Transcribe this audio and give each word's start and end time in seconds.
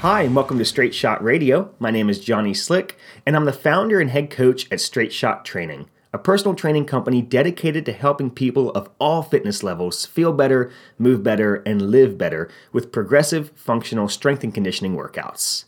Hi, 0.00 0.22
and 0.22 0.34
welcome 0.34 0.56
to 0.56 0.64
Straight 0.64 0.94
Shot 0.94 1.22
Radio. 1.22 1.74
My 1.78 1.90
name 1.90 2.08
is 2.08 2.20
Johnny 2.20 2.54
Slick, 2.54 2.96
and 3.26 3.36
I'm 3.36 3.44
the 3.44 3.52
founder 3.52 4.00
and 4.00 4.08
head 4.08 4.30
coach 4.30 4.66
at 4.72 4.80
Straight 4.80 5.12
Shot 5.12 5.44
Training, 5.44 5.90
a 6.14 6.18
personal 6.18 6.54
training 6.54 6.86
company 6.86 7.20
dedicated 7.20 7.84
to 7.84 7.92
helping 7.92 8.30
people 8.30 8.70
of 8.70 8.88
all 8.98 9.22
fitness 9.22 9.62
levels 9.62 10.06
feel 10.06 10.32
better, 10.32 10.72
move 10.98 11.22
better, 11.22 11.56
and 11.66 11.90
live 11.90 12.16
better 12.16 12.48
with 12.72 12.92
progressive 12.92 13.52
functional 13.54 14.08
strength 14.08 14.42
and 14.42 14.54
conditioning 14.54 14.96
workouts. 14.96 15.64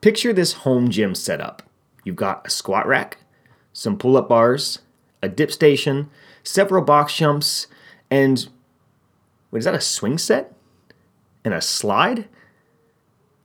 Picture 0.00 0.32
this 0.32 0.54
home 0.54 0.88
gym 0.88 1.14
setup. 1.14 1.62
You've 2.04 2.16
got 2.16 2.46
a 2.46 2.50
squat 2.50 2.86
rack, 2.86 3.18
some 3.74 3.98
pull 3.98 4.16
up 4.16 4.30
bars, 4.30 4.78
a 5.22 5.28
dip 5.28 5.52
station, 5.52 6.08
several 6.42 6.82
box 6.82 7.14
jumps, 7.14 7.66
and 8.10 8.48
wait, 9.50 9.58
is 9.58 9.66
that 9.66 9.74
a 9.74 9.80
swing 9.82 10.16
set? 10.16 10.54
And 11.44 11.52
a 11.52 11.60
slide? 11.60 12.30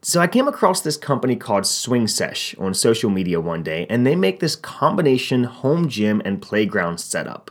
So 0.02 0.18
I 0.18 0.26
came 0.26 0.48
across 0.48 0.80
this 0.80 0.96
company 0.96 1.36
called 1.36 1.66
Swing 1.66 2.06
Sesh 2.06 2.54
on 2.58 2.72
social 2.72 3.10
media 3.10 3.38
one 3.38 3.62
day, 3.62 3.86
and 3.90 4.06
they 4.06 4.16
make 4.16 4.40
this 4.40 4.56
combination 4.56 5.44
home 5.44 5.88
gym 5.88 6.22
and 6.24 6.40
playground 6.40 6.98
setup. 6.98 7.50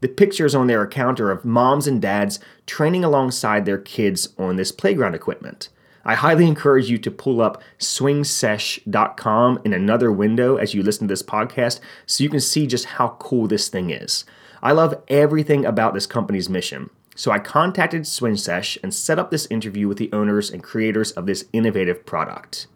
The 0.00 0.08
pictures 0.08 0.56
on 0.56 0.66
their 0.66 0.82
account 0.82 1.20
are 1.20 1.30
of 1.30 1.44
moms 1.44 1.86
and 1.86 2.02
dads 2.02 2.40
training 2.66 3.04
alongside 3.04 3.64
their 3.64 3.78
kids 3.78 4.28
on 4.38 4.56
this 4.56 4.72
playground 4.72 5.14
equipment. 5.14 5.68
I 6.04 6.16
highly 6.16 6.48
encourage 6.48 6.90
you 6.90 6.98
to 6.98 7.10
pull 7.12 7.40
up 7.40 7.62
swingsesh.com 7.78 9.60
in 9.64 9.72
another 9.72 10.10
window 10.10 10.56
as 10.56 10.74
you 10.74 10.82
listen 10.82 11.06
to 11.06 11.12
this 11.12 11.22
podcast 11.22 11.78
so 12.06 12.24
you 12.24 12.30
can 12.30 12.40
see 12.40 12.66
just 12.66 12.86
how 12.86 13.16
cool 13.20 13.46
this 13.46 13.68
thing 13.68 13.90
is. 13.90 14.24
I 14.62 14.72
love 14.72 15.00
everything 15.06 15.64
about 15.64 15.94
this 15.94 16.06
company's 16.06 16.48
mission. 16.48 16.90
So 17.18 17.32
I 17.32 17.40
contacted 17.40 18.02
SwingSesh 18.02 18.78
and 18.80 18.94
set 18.94 19.18
up 19.18 19.32
this 19.32 19.48
interview 19.50 19.88
with 19.88 19.98
the 19.98 20.08
owners 20.12 20.50
and 20.50 20.62
creators 20.62 21.10
of 21.10 21.26
this 21.26 21.46
innovative 21.52 22.06
product. 22.06 22.68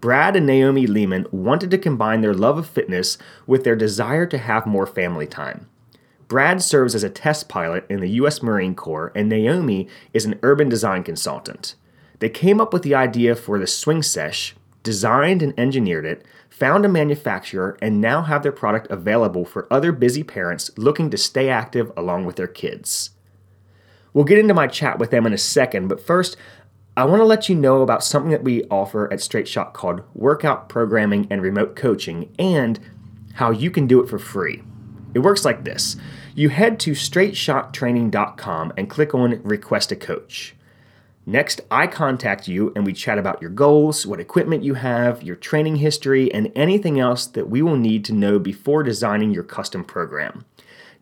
Brad 0.00 0.36
and 0.36 0.46
Naomi 0.46 0.86
Lehman 0.86 1.26
wanted 1.32 1.72
to 1.72 1.78
combine 1.78 2.20
their 2.20 2.34
love 2.34 2.56
of 2.56 2.68
fitness 2.68 3.18
with 3.48 3.64
their 3.64 3.74
desire 3.74 4.26
to 4.26 4.38
have 4.38 4.64
more 4.64 4.86
family 4.86 5.26
time. 5.26 5.66
Brad 6.28 6.62
serves 6.62 6.94
as 6.94 7.02
a 7.02 7.10
test 7.10 7.48
pilot 7.48 7.84
in 7.90 7.98
the 7.98 8.10
U.S. 8.10 8.44
Marine 8.44 8.76
Corps, 8.76 9.10
and 9.12 9.28
Naomi 9.28 9.88
is 10.12 10.24
an 10.24 10.38
urban 10.44 10.68
design 10.68 11.02
consultant. 11.02 11.74
They 12.20 12.28
came 12.28 12.60
up 12.60 12.72
with 12.72 12.84
the 12.84 12.94
idea 12.94 13.34
for 13.34 13.58
the 13.58 13.66
Swing 13.66 14.04
Sesh, 14.04 14.54
designed 14.84 15.42
and 15.42 15.52
engineered 15.58 16.06
it, 16.06 16.24
found 16.48 16.84
a 16.84 16.88
manufacturer, 16.88 17.76
and 17.82 18.00
now 18.00 18.22
have 18.22 18.44
their 18.44 18.52
product 18.52 18.86
available 18.88 19.44
for 19.44 19.66
other 19.68 19.90
busy 19.90 20.22
parents 20.22 20.70
looking 20.76 21.10
to 21.10 21.18
stay 21.18 21.48
active 21.48 21.90
along 21.96 22.24
with 22.24 22.36
their 22.36 22.46
kids. 22.46 23.10
We'll 24.14 24.24
get 24.24 24.38
into 24.38 24.54
my 24.54 24.68
chat 24.68 24.98
with 24.98 25.10
them 25.10 25.26
in 25.26 25.32
a 25.32 25.38
second, 25.38 25.88
but 25.88 26.00
first, 26.00 26.36
I 26.96 27.04
want 27.04 27.20
to 27.20 27.24
let 27.24 27.48
you 27.48 27.56
know 27.56 27.82
about 27.82 28.04
something 28.04 28.30
that 28.30 28.44
we 28.44 28.62
offer 28.70 29.12
at 29.12 29.20
Straight 29.20 29.48
Shot 29.48 29.74
called 29.74 30.02
workout 30.14 30.68
programming 30.68 31.26
and 31.28 31.42
remote 31.42 31.74
coaching 31.74 32.32
and 32.38 32.78
how 33.34 33.50
you 33.50 33.72
can 33.72 33.88
do 33.88 34.00
it 34.00 34.08
for 34.08 34.20
free. 34.20 34.62
It 35.12 35.18
works 35.18 35.44
like 35.44 35.64
this 35.64 35.96
you 36.36 36.48
head 36.48 36.78
to 36.80 36.92
straightshottraining.com 36.92 38.72
and 38.76 38.90
click 38.90 39.14
on 39.14 39.42
Request 39.42 39.92
a 39.92 39.96
Coach. 39.96 40.54
Next, 41.26 41.62
I 41.70 41.86
contact 41.86 42.46
you 42.48 42.72
and 42.76 42.84
we 42.84 42.92
chat 42.92 43.18
about 43.18 43.40
your 43.40 43.50
goals, 43.50 44.06
what 44.06 44.20
equipment 44.20 44.62
you 44.62 44.74
have, 44.74 45.22
your 45.22 45.36
training 45.36 45.76
history, 45.76 46.32
and 46.32 46.52
anything 46.54 47.00
else 47.00 47.26
that 47.26 47.48
we 47.48 47.62
will 47.62 47.76
need 47.76 48.04
to 48.04 48.12
know 48.12 48.38
before 48.38 48.82
designing 48.82 49.32
your 49.32 49.42
custom 49.42 49.84
program. 49.84 50.44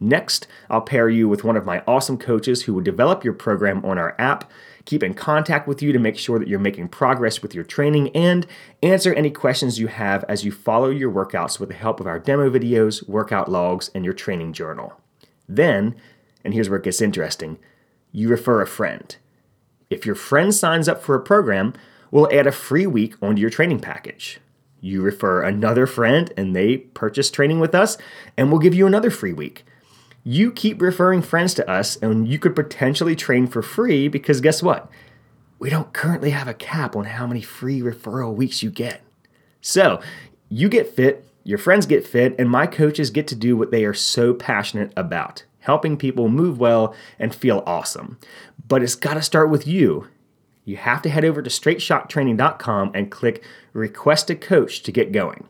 Next, 0.02 0.48
I'll 0.68 0.80
pair 0.80 1.08
you 1.08 1.28
with 1.28 1.44
one 1.44 1.56
of 1.56 1.64
my 1.64 1.80
awesome 1.86 2.18
coaches 2.18 2.62
who 2.62 2.74
will 2.74 2.82
develop 2.82 3.22
your 3.22 3.34
program 3.34 3.84
on 3.84 3.98
our 3.98 4.16
app, 4.18 4.50
keep 4.84 5.00
in 5.00 5.14
contact 5.14 5.68
with 5.68 5.80
you 5.80 5.92
to 5.92 5.98
make 6.00 6.18
sure 6.18 6.40
that 6.40 6.48
you're 6.48 6.58
making 6.58 6.88
progress 6.88 7.40
with 7.40 7.54
your 7.54 7.62
training, 7.62 8.08
and 8.08 8.44
answer 8.82 9.14
any 9.14 9.30
questions 9.30 9.78
you 9.78 9.86
have 9.86 10.24
as 10.28 10.44
you 10.44 10.50
follow 10.50 10.90
your 10.90 11.12
workouts 11.12 11.60
with 11.60 11.68
the 11.68 11.76
help 11.76 12.00
of 12.00 12.08
our 12.08 12.18
demo 12.18 12.50
videos, 12.50 13.08
workout 13.08 13.48
logs, 13.48 13.92
and 13.94 14.04
your 14.04 14.12
training 14.12 14.52
journal. 14.52 14.92
Then, 15.48 15.94
and 16.44 16.52
here's 16.52 16.68
where 16.68 16.80
it 16.80 16.84
gets 16.84 17.00
interesting, 17.00 17.60
you 18.10 18.28
refer 18.28 18.60
a 18.60 18.66
friend. 18.66 19.14
If 19.88 20.04
your 20.04 20.16
friend 20.16 20.52
signs 20.52 20.88
up 20.88 21.00
for 21.00 21.14
a 21.14 21.20
program, 21.20 21.74
we'll 22.10 22.32
add 22.32 22.48
a 22.48 22.52
free 22.52 22.88
week 22.88 23.14
onto 23.22 23.40
your 23.40 23.50
training 23.50 23.78
package. 23.78 24.40
You 24.80 25.00
refer 25.00 25.44
another 25.44 25.86
friend 25.86 26.32
and 26.36 26.56
they 26.56 26.78
purchase 26.78 27.30
training 27.30 27.60
with 27.60 27.72
us, 27.72 27.98
and 28.36 28.50
we'll 28.50 28.58
give 28.58 28.74
you 28.74 28.88
another 28.88 29.08
free 29.08 29.32
week. 29.32 29.64
You 30.24 30.52
keep 30.52 30.80
referring 30.80 31.22
friends 31.22 31.54
to 31.54 31.68
us, 31.68 31.96
and 31.96 32.28
you 32.28 32.38
could 32.38 32.54
potentially 32.54 33.16
train 33.16 33.46
for 33.46 33.62
free 33.62 34.08
because 34.08 34.40
guess 34.40 34.62
what? 34.62 34.88
We 35.58 35.70
don't 35.70 35.92
currently 35.92 36.30
have 36.30 36.48
a 36.48 36.54
cap 36.54 36.94
on 36.94 37.04
how 37.04 37.26
many 37.26 37.42
free 37.42 37.80
referral 37.80 38.34
weeks 38.34 38.62
you 38.62 38.70
get. 38.70 39.02
So 39.60 40.00
you 40.48 40.68
get 40.68 40.94
fit, 40.94 41.26
your 41.44 41.58
friends 41.58 41.86
get 41.86 42.06
fit, 42.06 42.34
and 42.38 42.48
my 42.48 42.66
coaches 42.66 43.10
get 43.10 43.26
to 43.28 43.34
do 43.34 43.56
what 43.56 43.70
they 43.70 43.84
are 43.84 43.94
so 43.94 44.34
passionate 44.34 44.92
about 44.96 45.44
helping 45.62 45.96
people 45.96 46.28
move 46.28 46.58
well 46.58 46.94
and 47.18 47.34
feel 47.34 47.62
awesome. 47.66 48.18
But 48.68 48.82
it's 48.82 48.94
got 48.94 49.14
to 49.14 49.22
start 49.22 49.50
with 49.50 49.66
you. 49.66 50.08
You 50.64 50.76
have 50.76 51.02
to 51.02 51.10
head 51.10 51.24
over 51.24 51.42
to 51.42 51.50
straightshottraining.com 51.50 52.92
and 52.94 53.10
click 53.10 53.44
Request 53.72 54.30
a 54.30 54.36
Coach 54.36 54.82
to 54.82 54.92
get 54.92 55.12
going. 55.12 55.46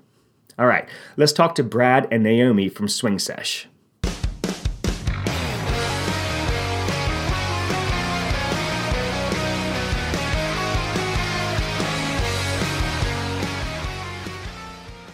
All 0.58 0.66
right, 0.66 0.88
let's 1.16 1.32
talk 1.32 1.54
to 1.56 1.64
Brad 1.64 2.08
and 2.10 2.22
Naomi 2.22 2.68
from 2.68 2.88
Swing 2.88 3.18
Sesh. 3.18 3.68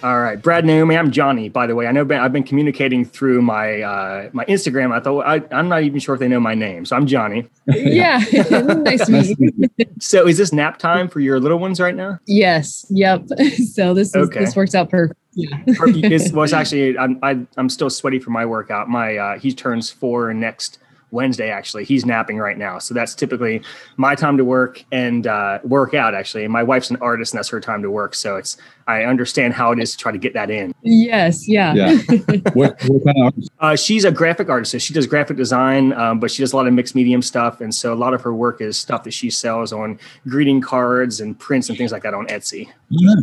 All 0.01 0.21
right, 0.21 0.41
Brad 0.41 0.65
Naomi. 0.65 0.97
I'm 0.97 1.11
Johnny. 1.11 1.49
By 1.49 1.67
the 1.67 1.75
way, 1.75 1.89
I 1.89 1.93
know 1.93 2.07
I've 2.09 2.33
been 2.33 2.45
communicating 2.45 3.05
through 3.05 3.43
my 3.43 3.83
uh, 3.83 4.31
my 4.33 4.45
Instagram. 4.45 4.93
I 4.93 5.01
thought 5.01 5.27
I, 5.27 5.43
am 5.51 5.69
not 5.69 5.83
even 5.83 5.99
sure 5.99 6.15
if 6.15 6.21
they 6.21 6.29
know 6.29 6.39
my 6.39 6.55
name, 6.55 6.85
so 6.85 6.95
I'm 6.95 7.07
Johnny. 7.07 7.49
Yeah, 7.69 8.19
nice 8.33 9.07
to 9.07 9.13
meet 9.13 9.39
you. 9.39 9.69
so, 10.01 10.27
is 10.27 10.39
this 10.39 10.53
nap 10.53 10.79
time 10.79 11.09
for 11.09 11.21
your 11.21 11.41
little 11.41 11.59
ones 11.59 11.81
right 11.81 11.95
now? 11.95 12.19
Yes. 12.27 12.87
Yep. 12.91 13.29
So 13.69 13.93
this 13.95 14.09
is, 14.09 14.29
okay. 14.29 14.41
this 14.41 14.57
works 14.57 14.75
out 14.75 14.89
perfect. 14.91 15.19
Yeah. 15.33 15.49
it's, 15.67 16.33
well, 16.33 16.45
it's 16.45 16.53
actually 16.53 16.97
I'm 16.97 17.19
I, 17.23 17.33
am 17.33 17.49
i 17.57 17.61
am 17.61 17.69
still 17.69 17.91
sweaty 17.91 18.19
from 18.19 18.33
my 18.33 18.47
workout. 18.47 18.89
My 18.89 19.17
uh, 19.17 19.39
he 19.39 19.53
turns 19.53 19.91
four 19.91 20.33
next 20.33 20.79
Wednesday 21.11 21.51
actually. 21.51 21.85
He's 21.85 22.05
napping 22.05 22.39
right 22.39 22.59
now. 22.59 22.79
So 22.79 22.95
that's 22.95 23.15
typically 23.15 23.63
my 23.97 24.15
time 24.15 24.37
to 24.37 24.45
work 24.45 24.85
and 24.93 25.27
uh, 25.27 25.59
work 25.65 25.95
out 25.95 26.15
actually. 26.15 26.45
And 26.45 26.53
my 26.53 26.63
wife's 26.63 26.91
an 26.91 26.97
artist 27.01 27.33
and 27.33 27.39
that's 27.39 27.49
her 27.49 27.61
time 27.61 27.83
to 27.83 27.91
work. 27.91 28.15
So 28.15 28.37
it's 28.37 28.57
I 28.87 29.05
understand 29.05 29.55
how 29.55 29.73
it 29.73 29.79
is 29.79 29.93
to 29.93 29.99
try 29.99 30.13
to 30.13 30.19
get 30.19 30.33
that 30.35 30.51
in. 30.51 30.75
Yes, 30.83 31.47
yeah. 31.49 31.75
Yeah. 31.75 31.97
what, 32.55 32.83
what 32.85 33.05
kind 33.05 33.17
of 33.17 33.25
artist? 33.25 33.51
Uh, 33.59 33.77
she's 33.77 34.05
a 34.05 34.11
graphic 34.11 34.49
artist. 34.49 34.73
So 34.73 34.79
she 34.79 34.95
does 34.95 35.07
graphic 35.07 35.37
design, 35.37 35.93
um, 35.95 36.21
but 36.21 36.31
she 36.31 36.43
does 36.43 36.53
a 36.53 36.57
lot 36.57 36.67
of 36.67 36.73
mixed 36.73 36.95
medium 36.95 37.23
stuff. 37.23 37.61
And 37.61 37.75
so 37.75 37.93
a 37.93 37.97
lot 37.97 38.15
of 38.15 38.23
her 38.23 38.35
work 38.35 38.61
is 38.61 38.79
stuff 38.79 39.05
that 39.05 39.13
she 39.13 39.31
sells 39.31 39.73
on 39.73 39.99
greeting 40.27 40.61
cards 40.61 41.21
and 41.21 41.39
prints 41.39 41.69
and 41.69 41.77
things 41.77 41.93
like 41.93 42.03
that 42.03 42.15
on 42.15 42.27
Etsy. 42.27 42.71
Yeah. 42.89 43.15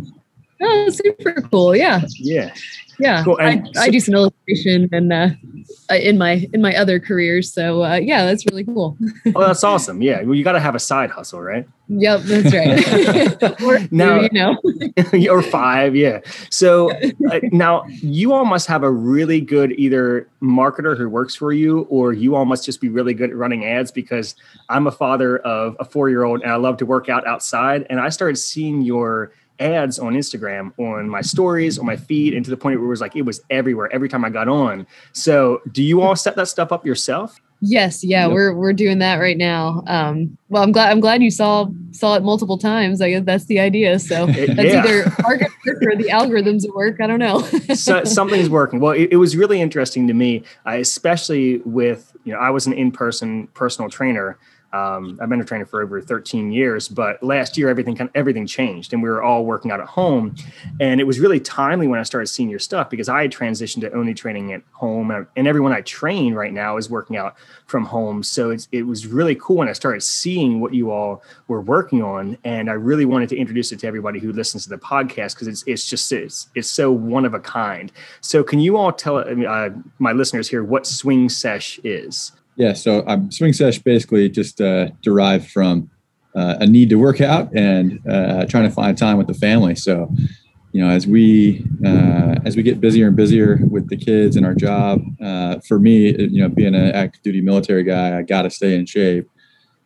Oh, 0.62 0.88
super 0.88 1.34
cool. 1.42 1.76
Yeah. 1.76 2.00
Yeah 2.18 2.54
yeah 2.98 3.24
cool. 3.24 3.36
I, 3.40 3.62
so, 3.72 3.80
I, 3.80 3.90
do 3.90 4.00
some 4.00 4.14
illustration 4.14 4.88
and 4.92 5.12
uh, 5.12 5.28
in 5.90 6.18
my 6.18 6.48
in 6.52 6.60
my 6.60 6.74
other 6.76 6.98
careers 6.98 7.52
so 7.52 7.84
uh, 7.84 7.96
yeah 7.96 8.24
that's 8.24 8.44
really 8.46 8.64
cool. 8.64 8.96
Oh 9.34 9.46
that's 9.46 9.64
awesome. 9.64 10.02
Yeah 10.02 10.22
well 10.22 10.34
you 10.34 10.44
got 10.44 10.52
to 10.52 10.60
have 10.60 10.74
a 10.74 10.80
side 10.80 11.10
hustle 11.10 11.40
right? 11.40 11.66
Yep 11.88 12.20
that's 12.22 12.54
right. 12.54 13.60
Or 13.62 13.78
now 13.90 14.20
you 14.20 14.28
know. 14.32 14.56
Or 15.30 15.42
five 15.42 15.94
yeah. 15.94 16.20
So 16.50 16.90
uh, 17.30 17.40
now 17.52 17.86
you 17.86 18.32
all 18.32 18.44
must 18.44 18.66
have 18.66 18.82
a 18.82 18.90
really 18.90 19.40
good 19.40 19.72
either 19.72 20.28
marketer 20.42 20.96
who 20.96 21.08
works 21.08 21.34
for 21.34 21.52
you 21.52 21.80
or 21.82 22.12
you 22.12 22.34
all 22.34 22.44
must 22.44 22.64
just 22.64 22.80
be 22.80 22.88
really 22.88 23.14
good 23.14 23.30
at 23.30 23.36
running 23.36 23.64
ads 23.64 23.90
because 23.90 24.34
i'm 24.68 24.86
a 24.86 24.92
father 24.92 25.38
of 25.38 25.76
a 25.80 25.84
four 25.84 26.08
year 26.08 26.24
old 26.24 26.42
and 26.42 26.52
i 26.52 26.56
love 26.56 26.76
to 26.76 26.86
work 26.86 27.08
out 27.08 27.26
outside 27.26 27.86
and 27.90 28.00
i 28.00 28.08
started 28.08 28.36
seeing 28.36 28.82
your 28.82 29.32
ads 29.58 29.98
on 29.98 30.14
Instagram, 30.14 30.72
on 30.78 31.08
my 31.08 31.20
stories, 31.20 31.78
on 31.78 31.86
my 31.86 31.96
feed, 31.96 32.34
and 32.34 32.44
to 32.44 32.50
the 32.50 32.56
point 32.56 32.78
where 32.78 32.86
it 32.86 32.90
was 32.90 33.00
like 33.00 33.16
it 33.16 33.22
was 33.22 33.40
everywhere 33.50 33.92
every 33.92 34.08
time 34.08 34.24
I 34.24 34.30
got 34.30 34.48
on. 34.48 34.86
So, 35.12 35.62
do 35.72 35.82
you 35.82 36.02
all 36.02 36.16
set 36.16 36.36
that 36.36 36.48
stuff 36.48 36.72
up 36.72 36.86
yourself? 36.86 37.40
Yes, 37.62 38.04
yeah, 38.04 38.26
we're 38.26 38.54
we're 38.54 38.74
doing 38.74 38.98
that 38.98 39.16
right 39.16 39.36
now. 39.36 39.82
Um, 39.86 40.36
well, 40.50 40.62
I'm 40.62 40.72
glad 40.72 40.90
I'm 40.90 41.00
glad 41.00 41.22
you 41.22 41.30
saw 41.30 41.66
saw 41.90 42.14
it 42.14 42.22
multiple 42.22 42.58
times. 42.58 43.00
I 43.00 43.10
guess 43.10 43.24
that's 43.24 43.46
the 43.46 43.60
idea. 43.60 43.98
So 43.98 44.26
that's 44.26 44.38
yeah. 44.58 44.84
either 44.84 45.04
or 45.26 45.96
the 45.96 46.08
algorithms 46.10 46.64
at 46.64 46.74
work. 46.74 47.00
I 47.00 47.06
don't 47.06 47.18
know. 47.18 47.40
so, 47.74 48.04
something's 48.04 48.50
working. 48.50 48.78
Well, 48.78 48.92
it, 48.92 49.08
it, 49.12 49.16
was 49.16 49.36
really 49.36 49.60
interesting 49.60 50.06
to 50.06 50.12
me, 50.12 50.42
uh, 50.66 50.72
especially 50.72 51.58
with 51.64 52.14
you 52.24 52.34
know 52.34 52.38
I 52.38 52.50
was 52.50 52.66
an 52.66 52.74
in 52.74 52.92
person 52.92 53.46
personal 53.48 53.90
trainer 53.90 54.38
Um, 54.72 55.18
I've 55.22 55.28
been 55.28 55.40
a 55.40 55.44
trainer 55.44 55.66
for 55.66 55.82
over 55.82 56.00
13 56.00 56.52
years, 56.52 56.88
but 56.88 57.22
last 57.22 57.56
year 57.56 57.68
everything 57.68 57.96
kind 57.96 58.10
of, 58.10 58.16
everything 58.16 58.46
changed, 58.46 58.92
and 58.92 59.02
we 59.02 59.08
were 59.08 59.22
all 59.22 59.44
working 59.44 59.70
out 59.70 59.80
at 59.80 59.86
home, 59.86 60.34
and 60.80 61.00
it 61.00 61.04
was 61.04 61.20
really 61.20 61.40
timely 61.40 61.86
when 61.86 61.98
I 61.98 62.02
started 62.02 62.26
seeing 62.26 62.48
your 62.48 62.58
stuff 62.58 62.90
because 62.90 63.08
I 63.08 63.22
had 63.22 63.32
transitioned 63.32 63.82
to 63.82 63.92
only 63.92 64.14
training 64.14 64.52
at 64.52 64.62
home, 64.72 65.26
and 65.36 65.48
everyone 65.48 65.72
I 65.72 65.80
train 65.82 66.34
right 66.34 66.52
now 66.52 66.76
is 66.76 66.90
working 66.90 67.16
out 67.16 67.36
from 67.66 67.84
home. 67.84 68.22
So 68.22 68.56
it 68.72 68.82
was 68.82 69.06
really 69.06 69.34
cool 69.36 69.56
when 69.56 69.68
I 69.68 69.72
started 69.72 70.02
seeing 70.02 70.60
what 70.60 70.74
you 70.74 70.90
all 70.90 71.22
were 71.48 71.60
working 71.60 72.02
on, 72.02 72.36
and 72.44 72.68
I 72.68 72.74
really 72.74 73.04
wanted 73.04 73.28
to 73.30 73.36
introduce 73.36 73.72
it 73.72 73.80
to 73.80 73.86
everybody 73.86 74.18
who 74.18 74.32
listens 74.32 74.64
to 74.64 74.70
the 74.70 74.78
podcast 74.78 75.34
because 75.34 75.48
it's 75.48 75.64
it's 75.66 75.88
just 75.88 76.10
it's 76.12 76.48
it's 76.54 76.70
so 76.70 76.90
one 76.92 77.24
of 77.24 77.34
a 77.34 77.40
kind. 77.40 77.92
So 78.20 78.42
can 78.42 78.60
you 78.60 78.76
all 78.76 78.92
tell 78.92 79.18
uh, 79.18 79.70
my 79.98 80.12
listeners 80.12 80.48
here 80.48 80.64
what 80.64 80.86
Swing 80.86 81.28
Sesh 81.28 81.78
is? 81.84 82.32
Yeah, 82.56 82.72
so 82.72 83.04
um, 83.06 83.30
swing 83.30 83.52
sesh 83.52 83.78
basically 83.78 84.28
just 84.28 84.60
uh, 84.60 84.88
derived 85.02 85.50
from 85.50 85.90
uh, 86.34 86.56
a 86.60 86.66
need 86.66 86.88
to 86.90 86.96
work 86.96 87.20
out 87.20 87.54
and 87.54 88.00
uh, 88.08 88.46
trying 88.46 88.64
to 88.68 88.70
find 88.74 88.96
time 88.96 89.18
with 89.18 89.26
the 89.26 89.34
family. 89.34 89.74
So, 89.74 90.10
you 90.72 90.82
know, 90.82 90.90
as 90.90 91.06
we 91.06 91.64
uh, 91.84 92.36
as 92.44 92.56
we 92.56 92.62
get 92.62 92.80
busier 92.80 93.08
and 93.08 93.16
busier 93.16 93.58
with 93.70 93.88
the 93.88 93.96
kids 93.96 94.36
and 94.36 94.44
our 94.46 94.54
job, 94.54 95.00
uh, 95.22 95.58
for 95.68 95.78
me, 95.78 96.16
you 96.18 96.42
know, 96.42 96.48
being 96.48 96.74
an 96.74 96.92
active 96.94 97.22
duty 97.22 97.40
military 97.40 97.84
guy, 97.84 98.18
I 98.18 98.22
got 98.22 98.42
to 98.42 98.50
stay 98.50 98.74
in 98.74 98.86
shape. 98.86 99.28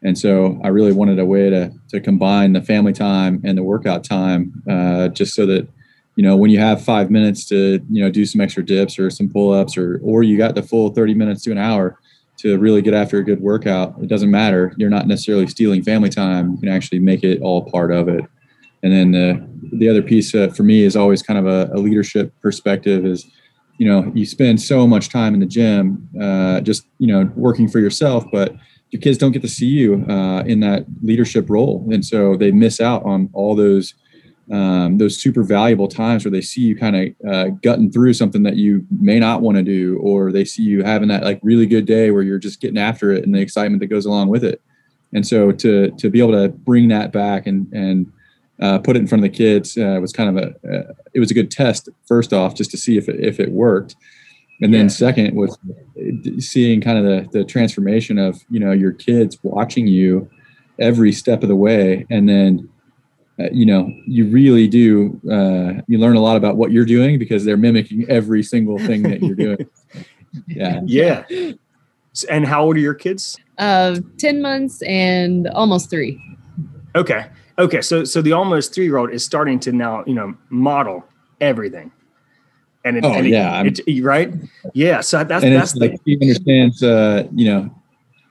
And 0.03 0.19
so 0.19 0.59
I 0.65 0.69
really 0.69 0.93
wanted 0.93 1.19
a 1.19 1.27
way 1.27 1.51
to 1.51 1.73
to 1.91 2.01
combine 2.01 2.53
the 2.55 2.63
family 2.63 2.93
time 2.93 3.41
and 3.45 3.59
the 3.59 3.63
workout 3.63 4.05
time, 4.05 4.63
uh, 4.69 5.09
just 5.09 5.35
so 5.35 5.47
that 5.47 5.69
you 6.17 6.25
know 6.25 6.37
when 6.37 6.51
you 6.51 6.59
have 6.59 6.83
five 6.83 7.11
minutes 7.11 7.47
to 7.47 7.81
you 7.91 8.03
know 8.03 8.11
do 8.11 8.25
some 8.25 8.41
extra 8.41 8.65
dips 8.65 8.99
or 8.99 9.11
some 9.11 9.29
pull 9.29 9.53
ups 9.53 9.77
or 9.77 10.01
or 10.03 10.23
you 10.23 10.39
got 10.39 10.55
the 10.55 10.63
full 10.63 10.91
thirty 10.91 11.15
minutes 11.15 11.43
to 11.45 11.53
an 11.53 11.59
hour 11.59 11.99
to 12.43 12.59
really 12.59 12.83
get 12.83 12.95
after 12.95 13.19
a 13.19 13.25
good 13.25 13.41
workout, 13.41 13.95
it 14.03 14.09
doesn't 14.09 14.31
matter. 14.31 14.73
You're 14.77 14.91
not 14.91 15.07
necessarily 15.07 15.47
stealing 15.47 15.83
family 15.83 16.09
time. 16.09 16.53
You 16.53 16.59
can 16.59 16.69
actually 16.69 16.99
make 16.99 17.23
it 17.23 17.41
all 17.43 17.71
part 17.71 17.93
of 17.93 18.09
it. 18.09 18.25
And 18.83 18.93
then 18.93 19.15
uh, 19.15 19.47
the 19.73 19.89
other 19.89 20.03
piece 20.03 20.35
uh, 20.35 20.49
for 20.49 20.63
me 20.63 20.83
is 20.83 20.97
always 20.97 21.23
kind 21.23 21.39
of 21.39 21.47
a, 21.47 21.71
a, 21.75 21.79
leadership 21.79 22.33
perspective 22.41 23.05
is, 23.05 23.27
you 23.77 23.87
know, 23.87 24.11
you 24.15 24.25
spend 24.25 24.61
so 24.61 24.87
much 24.87 25.11
time 25.11 25.35
in 25.35 25.41
the 25.41 25.47
gym, 25.47 26.09
uh, 26.21 26.61
just, 26.63 26.87
you 26.99 27.07
know, 27.07 27.31
working 27.35 27.69
for 27.69 27.79
yourself, 27.79 28.25
but 28.33 28.55
your 28.91 29.01
kids 29.01 29.19
don't 29.19 29.33
get 29.33 29.43
to 29.43 29.49
see 29.49 29.67
you 29.67 30.05
uh, 30.09 30.43
in 30.47 30.61
that 30.61 30.87
leadership 31.03 31.49
role. 31.49 31.87
And 31.93 32.05
so 32.05 32.37
they 32.37 32.51
miss 32.53 32.81
out 32.81 33.05
on 33.05 33.29
all 33.33 33.55
those 33.55 33.95
um, 34.51 34.99
those 34.99 35.21
super 35.21 35.43
valuable 35.43 35.89
times 35.89 36.25
where 36.25 36.33
they 36.33 36.41
see 36.41 36.63
you 36.63 36.77
kind 36.77 36.97
of 36.97 37.31
uh, 37.31 37.49
gutting 37.63 37.91
through 37.91 38.15
something 38.15 38.43
that 38.43 38.57
you 38.57 38.85
may 39.01 39.19
not 39.19 39.43
want 39.43 39.57
to 39.57 39.63
do, 39.63 39.99
or 39.99 40.33
they 40.33 40.45
see 40.45 40.63
you 40.63 40.83
having 40.83 41.09
that 41.09 41.23
like 41.23 41.39
really 41.43 41.67
good 41.67 41.87
day 41.87 42.11
where 42.11 42.23
you're 42.23 42.39
just 42.39 42.61
getting 42.61 42.79
after 42.79 43.13
it 43.13 43.25
and 43.25 43.35
the 43.35 43.41
excitement 43.41 43.81
that 43.81 43.87
goes 43.87 44.07
along 44.07 44.29
with 44.29 44.45
it. 44.45 44.61
And 45.13 45.27
so 45.27 45.53
to 45.53 45.91
to 45.91 46.11
be 46.11 46.21
able 46.21 46.33
to 46.33 46.49
bring 46.49 46.89
that 46.89 47.13
back 47.13 47.47
and 47.47 47.73
and 47.73 48.13
uh, 48.61 48.79
put 48.79 48.97
it 48.97 49.01
in 49.01 49.07
front 49.07 49.25
of 49.25 49.31
the 49.31 49.37
kids 49.37 49.79
uh, 49.79 49.99
was 50.01 50.13
kind 50.13 50.37
of 50.37 50.45
a 50.45 50.49
uh, 50.69 50.93
it 51.15 51.21
was 51.21 51.31
a 51.31 51.35
good 51.35 51.51
test 51.51 51.89
first 52.07 52.33
off 52.33 52.55
just 52.55 52.71
to 52.71 52.77
see 52.77 52.99
if 52.99 53.09
it, 53.09 53.21
if 53.21 53.41
it 53.41 53.51
worked. 53.53 53.97
And 54.63 54.75
then 54.75 54.83
yeah. 54.83 54.89
second 54.89 55.37
was 55.37 55.57
seeing 56.39 56.81
kind 56.83 56.99
of 56.99 57.05
the, 57.05 57.39
the 57.39 57.45
transformation 57.45 58.19
of 58.19 58.45
you 58.51 58.61
know 58.61 58.73
your 58.73 58.93
kids 58.93 59.39
watching 59.43 59.87
you 59.87 60.29
every 60.79 61.13
step 61.13 61.43
of 61.43 61.49
the 61.49 61.57
way, 61.57 62.07
and 62.11 62.29
then 62.29 62.69
uh, 62.69 62.70
you 63.53 63.67
know, 63.67 63.93
you 64.07 64.27
really 64.29 64.69
do. 64.69 65.21
Uh, 65.31 65.83
you 65.87 65.99
learn 65.99 66.17
a 66.17 66.21
lot 66.21 66.37
about 66.37 66.57
what 66.57 66.71
you're 66.73 66.85
doing 66.85 67.19
because 67.19 67.45
they're 67.45 67.57
mimicking 67.57 68.09
every 68.09 68.43
single 68.43 68.79
thing 68.79 69.03
that 69.03 69.23
you're 69.23 69.35
doing. 69.35 69.69
yeah. 70.47 70.81
Yeah. 70.85 71.25
And 72.29 72.47
how 72.47 72.65
old 72.65 72.77
are 72.77 72.81
your 72.81 72.95
kids? 72.95 73.39
Uh, 73.59 74.01
ten 74.19 74.43
months 74.43 74.83
and 74.83 75.49
almost 75.49 75.91
three. 75.91 76.21
Okay. 76.95 77.27
Okay. 77.59 77.81
So 77.83 78.05
so 78.05 78.21
the 78.23 78.33
almost 78.33 78.75
three 78.75 78.85
year 78.85 78.97
old 78.97 79.11
is 79.11 79.25
starting 79.25 79.61
to 79.61 79.73
now 79.73 80.05
you 80.07 80.15
know 80.15 80.35
model 80.49 81.05
everything. 81.41 81.93
And 82.85 82.97
it, 82.97 83.05
oh 83.05 83.13
and 83.13 83.29
yeah, 83.29 83.63
it, 83.63 83.79
it, 83.87 84.03
right? 84.03 84.33
Yeah. 84.73 85.03
So 85.03 85.23
that's 85.23 85.45
and 85.45 85.55
that's 85.55 85.73
the, 85.73 85.81
like 85.81 86.01
he 86.05 86.19
understands. 86.21 86.83
Uh, 86.83 87.29
you 87.35 87.47
know, 87.47 87.80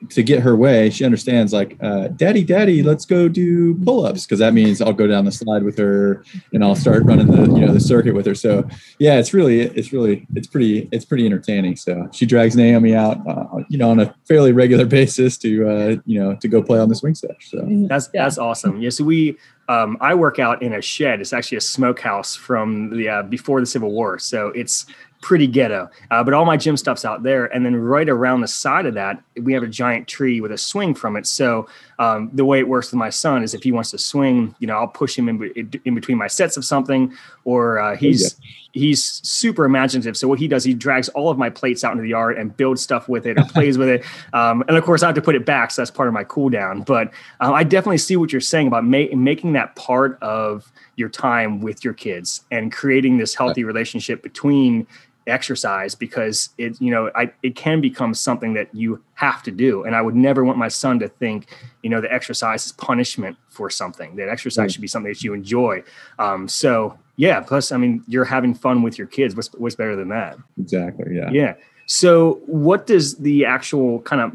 to 0.09 0.23
get 0.23 0.39
her 0.39 0.55
way, 0.55 0.89
she 0.89 1.03
understands 1.03 1.51
like, 1.51 1.77
uh, 1.81 2.07
daddy, 2.09 2.43
daddy, 2.43 2.81
let's 2.81 3.05
go 3.05 3.27
do 3.27 3.75
pull-ups. 3.83 4.25
Cause 4.25 4.39
that 4.39 4.53
means 4.53 4.81
I'll 4.81 4.93
go 4.93 5.07
down 5.07 5.25
the 5.25 5.31
slide 5.31 5.63
with 5.63 5.77
her 5.77 6.23
and 6.53 6.63
I'll 6.63 6.75
start 6.75 7.03
running 7.03 7.27
the, 7.27 7.41
you 7.53 7.65
know, 7.65 7.73
the 7.73 7.79
circuit 7.79 8.15
with 8.15 8.25
her. 8.25 8.35
So 8.35 8.67
yeah, 8.97 9.19
it's 9.19 9.33
really, 9.33 9.61
it's 9.61 9.91
really, 9.91 10.25
it's 10.35 10.47
pretty, 10.47 10.87
it's 10.91 11.03
pretty 11.03 11.25
entertaining. 11.25 11.75
So 11.75 12.07
she 12.13 12.25
drags 12.25 12.55
Naomi 12.55 12.95
out, 12.95 13.17
uh, 13.27 13.63
you 13.67 13.77
know, 13.77 13.89
on 13.89 13.99
a 13.99 14.15
fairly 14.25 14.53
regular 14.53 14.85
basis 14.99 15.37
to, 15.39 15.69
uh, 15.69 15.95
you 16.05 16.19
know, 16.19 16.35
to 16.37 16.47
go 16.47 16.63
play 16.63 16.79
on 16.79 16.87
the 16.87 16.95
swing 16.95 17.15
sesh. 17.15 17.49
So 17.49 17.65
that's, 17.87 18.07
that's 18.07 18.37
awesome. 18.37 18.81
Yeah. 18.81 18.91
So 18.91 19.03
we, 19.03 19.37
um, 19.69 19.97
I 20.01 20.15
work 20.15 20.39
out 20.39 20.63
in 20.63 20.73
a 20.73 20.81
shed. 20.81 21.21
It's 21.21 21.31
actually 21.31 21.59
a 21.59 21.61
smokehouse 21.61 22.35
from 22.35 22.89
the 22.89 23.07
uh, 23.07 23.21
before 23.21 23.59
the 23.59 23.67
Civil 23.67 23.91
War, 23.91 24.17
so 24.17 24.47
it's 24.47 24.87
pretty 25.21 25.47
ghetto. 25.47 25.89
Uh, 26.11 26.23
but 26.23 26.33
all 26.33 26.45
my 26.45 26.57
gym 26.57 26.77
stuff's 26.77 27.03
out 27.03 27.23
there, 27.23 27.45
and 27.47 27.65
then 27.65 27.75
right 27.75 28.07
around 28.07 28.41
the 28.41 28.47
side 28.47 28.85
of 28.85 28.93
that, 28.93 29.21
we 29.41 29.53
have 29.53 29.63
a 29.63 29.67
giant 29.67 30.07
tree 30.07 30.41
with 30.41 30.51
a 30.51 30.57
swing 30.57 30.93
from 30.93 31.15
it. 31.15 31.27
So 31.27 31.67
um, 31.99 32.29
the 32.33 32.45
way 32.45 32.59
it 32.59 32.67
works 32.67 32.91
with 32.91 32.97
my 32.97 33.09
son 33.09 33.43
is 33.43 33.53
if 33.53 33.63
he 33.63 33.71
wants 33.71 33.91
to 33.91 33.97
swing, 33.97 34.55
you 34.59 34.67
know, 34.67 34.77
I'll 34.77 34.87
push 34.87 35.17
him 35.17 35.27
in, 35.27 35.71
in 35.85 35.95
between 35.95 36.17
my 36.17 36.27
sets 36.27 36.57
of 36.57 36.63
something, 36.63 37.13
or 37.43 37.79
uh, 37.79 37.95
he's 37.97 38.39
yeah. 38.41 38.49
he's 38.71 39.03
super 39.03 39.65
imaginative. 39.65 40.15
So 40.15 40.27
what 40.27 40.39
he 40.39 40.47
does, 40.47 40.63
he 40.63 40.73
drags 40.73 41.09
all 41.09 41.29
of 41.29 41.37
my 41.37 41.49
plates 41.49 41.83
out 41.83 41.91
into 41.91 42.03
the 42.03 42.09
yard 42.09 42.37
and 42.37 42.55
builds 42.55 42.81
stuff 42.81 43.09
with 43.09 43.25
it 43.25 43.37
or 43.37 43.43
plays 43.45 43.77
with 43.77 43.89
it. 43.89 44.05
Um, 44.31 44.63
and 44.67 44.77
of 44.77 44.83
course, 44.83 45.01
I 45.01 45.07
have 45.07 45.15
to 45.15 45.21
put 45.21 45.35
it 45.35 45.45
back, 45.45 45.71
so 45.71 45.81
that's 45.81 45.91
part 45.91 46.07
of 46.07 46.13
my 46.13 46.23
cool 46.23 46.49
down. 46.49 46.81
But 46.81 47.11
uh, 47.41 47.51
I 47.51 47.63
definitely 47.63 47.97
see 47.97 48.15
what 48.15 48.31
you're 48.31 48.41
saying 48.41 48.67
about 48.67 48.85
ma- 48.85 49.13
making 49.15 49.53
that 49.53 49.75
part 49.75 50.21
of 50.21 50.71
your 50.95 51.09
time 51.09 51.61
with 51.61 51.83
your 51.83 51.93
kids 51.93 52.43
and 52.51 52.71
creating 52.71 53.17
this 53.17 53.33
healthy 53.33 53.63
relationship 53.63 54.21
between 54.21 54.85
exercise 55.29 55.95
because 55.95 56.49
it 56.57 56.79
you 56.81 56.91
know 56.91 57.11
I, 57.15 57.31
it 57.43 57.55
can 57.55 57.81
become 57.81 58.13
something 58.13 58.53
that 58.53 58.73
you 58.73 59.01
have 59.15 59.43
to 59.43 59.51
do. 59.51 59.83
And 59.83 59.95
i 59.95 60.01
would 60.01 60.15
never 60.15 60.43
want 60.43 60.57
my 60.57 60.67
son 60.67 60.99
to 60.99 61.07
think 61.07 61.47
you 61.83 61.89
know 61.89 62.01
the 62.01 62.11
exercise 62.11 62.65
is 62.65 62.71
punishment 62.71 63.37
for 63.47 63.69
something. 63.69 64.15
That 64.15 64.29
exercise 64.29 64.71
mm. 64.71 64.73
should 64.73 64.81
be 64.81 64.87
something 64.87 65.11
that 65.11 65.23
you 65.23 65.33
enjoy. 65.33 65.83
Um, 66.17 66.47
so 66.47 66.97
yeah 67.17 67.41
plus 67.41 67.73
i 67.73 67.77
mean 67.77 68.01
you're 68.07 68.25
having 68.25 68.53
fun 68.53 68.81
with 68.81 68.97
your 68.97 69.07
kids. 69.07 69.35
What's, 69.35 69.49
what's 69.53 69.75
better 69.75 69.95
than 69.95 70.09
that? 70.09 70.37
Exactly 70.59 71.15
yeah. 71.15 71.29
Yeah. 71.31 71.55
So 71.85 72.39
what 72.45 72.85
does 72.85 73.15
the 73.15 73.45
actual 73.45 74.01
kind 74.01 74.21
of 74.21 74.31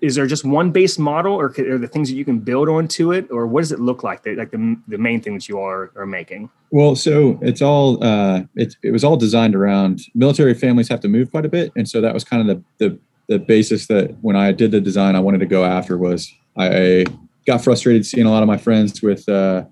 is 0.00 0.14
there 0.14 0.26
just 0.26 0.44
one 0.44 0.70
base 0.70 0.98
model 0.98 1.34
or 1.34 1.46
are 1.46 1.78
the 1.78 1.88
things 1.88 2.08
that 2.08 2.14
you 2.14 2.24
can 2.24 2.38
build 2.38 2.68
onto 2.68 3.12
it 3.12 3.28
or 3.30 3.46
what 3.46 3.62
does 3.62 3.72
it 3.72 3.80
look 3.80 4.02
like 4.02 4.22
the, 4.22 4.34
like 4.36 4.50
the, 4.50 4.76
the 4.86 4.98
main 4.98 5.20
thing 5.20 5.34
that 5.34 5.48
you 5.48 5.58
are, 5.58 5.90
are 5.96 6.06
making? 6.06 6.48
Well 6.70 6.94
so 6.94 7.38
it's 7.42 7.62
all 7.62 8.02
uh, 8.02 8.42
it, 8.54 8.76
it 8.82 8.90
was 8.92 9.04
all 9.04 9.16
designed 9.16 9.54
around 9.54 10.02
military 10.14 10.54
families 10.54 10.88
have 10.88 11.00
to 11.00 11.08
move 11.08 11.30
quite 11.30 11.44
a 11.44 11.48
bit 11.48 11.72
and 11.76 11.88
so 11.88 12.00
that 12.00 12.14
was 12.14 12.24
kind 12.24 12.48
of 12.48 12.62
the, 12.78 12.88
the, 12.88 12.98
the 13.28 13.38
basis 13.38 13.86
that 13.88 14.16
when 14.22 14.36
i 14.36 14.52
did 14.52 14.70
the 14.70 14.80
design 14.80 15.16
i 15.16 15.20
wanted 15.20 15.38
to 15.38 15.46
go 15.46 15.64
after 15.64 15.98
was 15.98 16.32
i 16.56 17.04
got 17.46 17.62
frustrated 17.62 18.06
seeing 18.06 18.26
a 18.26 18.30
lot 18.30 18.42
of 18.42 18.46
my 18.46 18.56
friends 18.56 19.02
with 19.02 19.28
uh, 19.28 19.64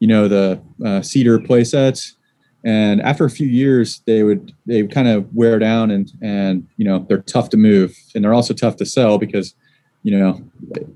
you 0.00 0.06
know 0.06 0.28
the 0.28 0.60
uh, 0.84 1.02
cedar 1.02 1.38
play 1.38 1.64
sets 1.64 2.16
and 2.64 3.00
after 3.02 3.24
a 3.24 3.30
few 3.30 3.46
years 3.46 4.02
they 4.06 4.22
would 4.22 4.52
they 4.66 4.86
kind 4.86 5.08
of 5.08 5.26
wear 5.34 5.58
down 5.58 5.90
and 5.90 6.12
and 6.22 6.66
you 6.76 6.84
know 6.84 7.04
they're 7.08 7.22
tough 7.22 7.48
to 7.48 7.56
move 7.56 7.96
and 8.14 8.24
they're 8.24 8.34
also 8.34 8.54
tough 8.54 8.76
to 8.76 8.86
sell 8.86 9.18
because 9.18 9.54
you 10.02 10.18
know, 10.18 10.42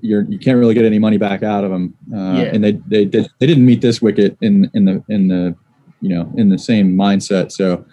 you're 0.01 0.23
you 0.23 0.37
can't 0.37 0.57
really 0.57 0.73
get 0.73 0.85
any 0.85 0.99
money 0.99 1.17
back 1.17 1.43
out 1.43 1.63
of 1.63 1.71
them. 1.71 1.95
Uh, 2.13 2.41
yeah. 2.41 2.51
And 2.53 2.63
they 2.63 2.73
they 2.87 3.05
did 3.05 3.29
they 3.39 3.47
didn't 3.47 3.65
meet 3.65 3.81
this 3.81 4.01
wicket 4.01 4.37
in 4.41 4.69
in 4.73 4.85
the 4.85 5.03
in 5.09 5.27
the 5.27 5.55
you 6.01 6.09
know 6.09 6.31
in 6.35 6.49
the 6.49 6.57
same 6.57 6.95
mindset. 6.95 7.51
So 7.51 7.85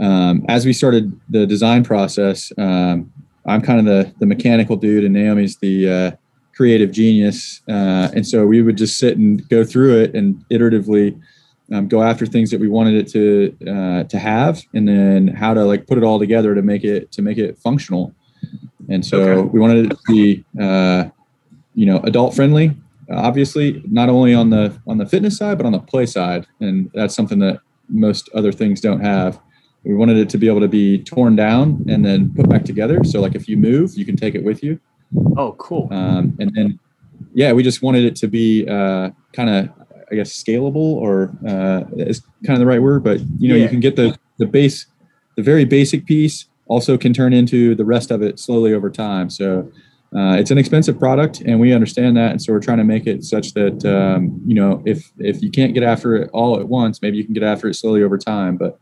um, 0.00 0.44
as 0.48 0.66
we 0.66 0.72
started 0.72 1.18
the 1.28 1.46
design 1.46 1.84
process, 1.84 2.52
um, 2.58 3.12
I'm 3.46 3.62
kind 3.62 3.78
of 3.78 3.84
the 3.84 4.12
the 4.18 4.26
mechanical 4.26 4.76
dude, 4.76 5.04
and 5.04 5.14
Naomi's 5.14 5.56
the 5.58 5.88
uh, 5.88 6.10
creative 6.54 6.90
genius. 6.90 7.62
Uh, 7.68 8.10
and 8.14 8.26
so 8.26 8.46
we 8.46 8.62
would 8.62 8.76
just 8.76 8.98
sit 8.98 9.16
and 9.16 9.48
go 9.48 9.64
through 9.64 10.00
it 10.00 10.14
and 10.14 10.44
iteratively. 10.50 11.20
Um, 11.72 11.86
go 11.86 12.02
after 12.02 12.26
things 12.26 12.50
that 12.50 12.58
we 12.58 12.66
wanted 12.66 12.94
it 12.94 13.08
to 13.12 13.70
uh, 13.70 14.02
to 14.04 14.18
have, 14.18 14.60
and 14.74 14.88
then 14.88 15.28
how 15.28 15.54
to 15.54 15.64
like 15.64 15.86
put 15.86 15.98
it 15.98 16.02
all 16.02 16.18
together 16.18 16.52
to 16.56 16.62
make 16.62 16.82
it 16.82 17.12
to 17.12 17.22
make 17.22 17.38
it 17.38 17.58
functional. 17.58 18.12
And 18.90 19.06
so 19.06 19.20
okay. 19.20 19.48
we 19.48 19.60
wanted 19.60 19.86
it 19.86 19.90
to 19.90 19.98
be, 20.08 20.44
uh, 20.60 21.04
you 21.74 21.86
know, 21.86 21.98
adult 22.00 22.34
friendly. 22.34 22.76
Obviously, 23.10 23.82
not 23.88 24.08
only 24.08 24.34
on 24.34 24.50
the 24.50 24.78
on 24.86 24.98
the 24.98 25.06
fitness 25.06 25.36
side, 25.36 25.56
but 25.56 25.66
on 25.66 25.72
the 25.72 25.78
play 25.78 26.06
side, 26.06 26.46
and 26.60 26.90
that's 26.94 27.14
something 27.14 27.38
that 27.40 27.60
most 27.88 28.28
other 28.34 28.52
things 28.52 28.80
don't 28.80 29.00
have. 29.00 29.40
We 29.84 29.94
wanted 29.94 30.18
it 30.18 30.28
to 30.30 30.38
be 30.38 30.46
able 30.46 30.60
to 30.60 30.68
be 30.68 31.02
torn 31.02 31.36
down 31.36 31.84
and 31.88 32.04
then 32.04 32.32
put 32.34 32.48
back 32.48 32.64
together. 32.64 33.02
So, 33.04 33.20
like 33.20 33.34
if 33.34 33.48
you 33.48 33.56
move, 33.56 33.94
you 33.96 34.04
can 34.04 34.16
take 34.16 34.34
it 34.34 34.44
with 34.44 34.62
you. 34.62 34.78
Oh, 35.36 35.52
cool. 35.58 35.88
Um, 35.90 36.36
and 36.38 36.52
then, 36.54 36.78
yeah, 37.34 37.52
we 37.52 37.62
just 37.62 37.82
wanted 37.82 38.04
it 38.04 38.14
to 38.16 38.28
be 38.28 38.68
uh, 38.68 39.10
kind 39.32 39.50
of, 39.50 39.70
I 40.12 40.14
guess, 40.14 40.30
scalable, 40.30 40.76
or 40.76 41.32
uh, 41.46 41.84
is 41.96 42.20
kind 42.44 42.54
of 42.54 42.60
the 42.60 42.66
right 42.66 42.82
word. 42.82 43.02
But 43.02 43.20
you 43.38 43.48
know, 43.48 43.56
yeah. 43.56 43.64
you 43.64 43.68
can 43.68 43.80
get 43.80 43.96
the 43.96 44.16
the 44.38 44.46
base, 44.46 44.86
the 45.36 45.42
very 45.42 45.64
basic 45.64 46.06
piece, 46.06 46.46
also 46.70 46.96
can 46.96 47.12
turn 47.12 47.32
into 47.32 47.74
the 47.74 47.84
rest 47.84 48.12
of 48.12 48.22
it 48.22 48.38
slowly 48.38 48.72
over 48.72 48.88
time. 48.88 49.28
So 49.28 49.70
uh, 50.14 50.36
it's 50.38 50.52
an 50.52 50.58
expensive 50.58 50.98
product, 50.98 51.40
and 51.40 51.58
we 51.58 51.72
understand 51.72 52.16
that, 52.16 52.30
and 52.30 52.40
so 52.40 52.52
we're 52.52 52.60
trying 52.60 52.78
to 52.78 52.84
make 52.84 53.06
it 53.06 53.24
such 53.24 53.52
that 53.54 53.84
um, 53.84 54.40
you 54.46 54.54
know 54.54 54.82
if 54.86 55.12
if 55.18 55.42
you 55.42 55.50
can't 55.50 55.74
get 55.74 55.82
after 55.82 56.16
it 56.16 56.30
all 56.32 56.58
at 56.58 56.68
once, 56.68 57.02
maybe 57.02 57.16
you 57.16 57.24
can 57.24 57.34
get 57.34 57.42
after 57.42 57.68
it 57.68 57.74
slowly 57.74 58.02
over 58.02 58.16
time. 58.16 58.56
But 58.56 58.78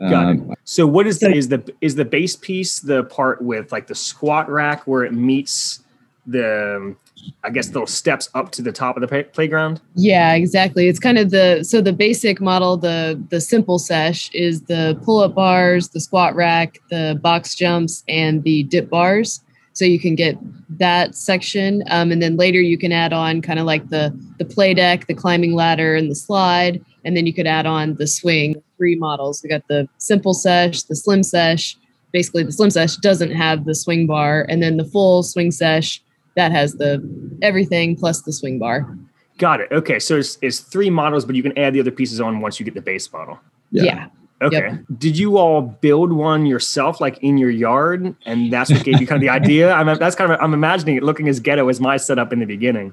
um, 0.00 0.10
Got 0.10 0.34
it. 0.34 0.58
So 0.64 0.86
what 0.86 1.06
is 1.06 1.18
the 1.20 1.32
is 1.32 1.48
the 1.48 1.62
is 1.80 1.94
the 1.94 2.04
base 2.04 2.36
piece 2.36 2.80
the 2.80 3.04
part 3.04 3.40
with 3.40 3.72
like 3.72 3.86
the 3.86 3.94
squat 3.94 4.50
rack 4.50 4.86
where 4.86 5.04
it 5.04 5.12
meets 5.12 5.82
the 6.26 6.96
I 7.44 7.50
guess 7.50 7.68
those 7.68 7.90
steps 7.90 8.28
up 8.34 8.50
to 8.52 8.62
the 8.62 8.72
top 8.72 8.96
of 8.96 9.00
the 9.00 9.24
playground? 9.32 9.80
Yeah, 9.94 10.34
exactly. 10.34 10.88
It's 10.88 10.98
kind 10.98 11.18
of 11.18 11.30
the 11.30 11.64
so 11.64 11.80
the 11.80 11.92
basic 11.92 12.40
model, 12.40 12.76
the 12.76 13.22
the 13.30 13.40
simple 13.40 13.78
sesh 13.78 14.30
is 14.32 14.62
the 14.62 14.98
pull 15.04 15.20
up 15.20 15.34
bars, 15.34 15.90
the 15.90 16.00
squat 16.00 16.34
rack, 16.34 16.78
the 16.90 17.18
box 17.22 17.54
jumps, 17.54 18.04
and 18.08 18.42
the 18.42 18.64
dip 18.64 18.90
bars. 18.90 19.42
So 19.72 19.84
you 19.84 20.00
can 20.00 20.14
get 20.14 20.38
that 20.78 21.14
section, 21.14 21.82
um, 21.90 22.10
and 22.10 22.22
then 22.22 22.36
later 22.36 22.60
you 22.60 22.78
can 22.78 22.92
add 22.92 23.12
on 23.12 23.42
kind 23.42 23.58
of 23.58 23.66
like 23.66 23.88
the 23.88 24.16
the 24.38 24.44
play 24.44 24.74
deck, 24.74 25.06
the 25.06 25.14
climbing 25.14 25.54
ladder, 25.54 25.94
and 25.94 26.10
the 26.10 26.14
slide, 26.14 26.84
and 27.04 27.16
then 27.16 27.26
you 27.26 27.34
could 27.34 27.46
add 27.46 27.66
on 27.66 27.94
the 27.96 28.06
swing. 28.06 28.62
Three 28.78 28.96
models. 28.96 29.42
We 29.42 29.48
got 29.48 29.66
the 29.68 29.88
simple 29.98 30.34
sesh, 30.34 30.82
the 30.82 30.96
slim 30.96 31.22
sesh. 31.22 31.76
Basically, 32.12 32.42
the 32.42 32.52
slim 32.52 32.70
sesh 32.70 32.96
doesn't 32.96 33.32
have 33.32 33.64
the 33.64 33.74
swing 33.74 34.06
bar, 34.06 34.46
and 34.48 34.62
then 34.62 34.76
the 34.76 34.84
full 34.84 35.22
swing 35.22 35.50
sesh 35.50 36.02
that 36.36 36.52
has 36.52 36.74
the 36.74 37.02
everything 37.42 37.96
plus 37.96 38.22
the 38.22 38.32
swing 38.32 38.58
bar. 38.58 38.96
Got 39.38 39.60
it. 39.60 39.72
Okay, 39.72 39.98
so 39.98 40.16
it's, 40.16 40.38
it's 40.40 40.60
three 40.60 40.88
models, 40.88 41.24
but 41.24 41.34
you 41.34 41.42
can 41.42 41.56
add 41.58 41.74
the 41.74 41.80
other 41.80 41.90
pieces 41.90 42.20
on 42.20 42.40
once 42.40 42.58
you 42.58 42.64
get 42.64 42.74
the 42.74 42.80
base 42.80 43.12
model. 43.12 43.38
Yeah. 43.70 43.82
yeah. 43.82 44.06
Okay. 44.42 44.68
Yep. 44.68 44.80
Did 44.98 45.18
you 45.18 45.38
all 45.38 45.62
build 45.62 46.12
one 46.12 46.46
yourself, 46.46 47.00
like 47.00 47.18
in 47.18 47.38
your 47.38 47.50
yard, 47.50 48.14
and 48.26 48.52
that's 48.52 48.70
what 48.70 48.84
gave 48.84 49.00
you 49.00 49.06
kind 49.06 49.16
of 49.16 49.22
the 49.22 49.28
idea? 49.42 49.72
I'm 49.72 49.86
that's 49.98 50.14
kind 50.14 50.30
of 50.30 50.38
I'm 50.40 50.52
imagining 50.52 50.96
it 50.96 51.02
looking 51.02 51.28
as 51.28 51.40
ghetto 51.40 51.68
as 51.68 51.80
my 51.80 51.96
setup 51.96 52.32
in 52.32 52.40
the 52.40 52.46
beginning. 52.46 52.92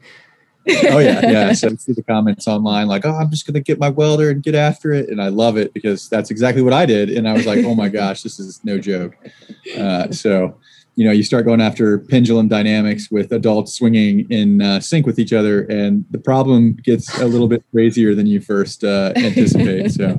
Oh 0.70 1.00
yeah, 1.00 1.22
yeah. 1.30 1.54
So 1.54 1.70
I 1.70 1.76
see 1.76 1.94
the 1.94 2.04
comments 2.04 2.48
online 2.48 2.88
like, 2.88 3.06
"Oh, 3.06 3.16
I'm 3.16 3.30
just 3.30 3.46
gonna 3.46 3.60
get 3.60 3.80
my 3.80 3.90
welder 3.90 4.30
and 4.30 4.42
get 4.42 4.56
after 4.56 4.92
it," 4.92 5.10
and 5.10 5.22
I 5.22 5.30
love 5.30 5.58
it 5.58 5.74
because 5.74 6.10
that's 6.10 6.32
exactly 6.32 6.62
what 6.62 6.74
I 6.74 6.86
did. 6.86 7.10
And 7.10 7.28
I 7.28 7.34
was 7.34 7.46
like, 7.46 7.66
"Oh 7.66 7.76
my 7.76 7.90
gosh, 7.90 8.24
this 8.24 8.40
is 8.40 8.62
no 8.64 8.78
joke." 8.78 9.16
Uh, 9.78 10.12
so 10.12 10.58
you 10.96 11.06
know 11.06 11.12
you 11.12 11.24
start 11.24 11.46
going 11.46 11.62
after 11.62 12.00
pendulum 12.00 12.48
dynamics 12.48 13.10
with 13.10 13.32
adults 13.32 13.74
swinging 13.74 14.30
in 14.30 14.62
uh, 14.62 14.80
sync 14.80 15.06
with 15.06 15.18
each 15.18 15.34
other 15.34 15.64
and 15.64 16.06
the 16.12 16.20
problem 16.20 16.74
gets 16.74 17.20
a 17.20 17.26
little 17.26 17.48
bit 17.48 17.64
crazier 17.72 18.14
than 18.14 18.28
you 18.28 18.40
first 18.40 18.84
uh, 18.84 19.12
anticipate 19.16 19.92
so 19.92 20.10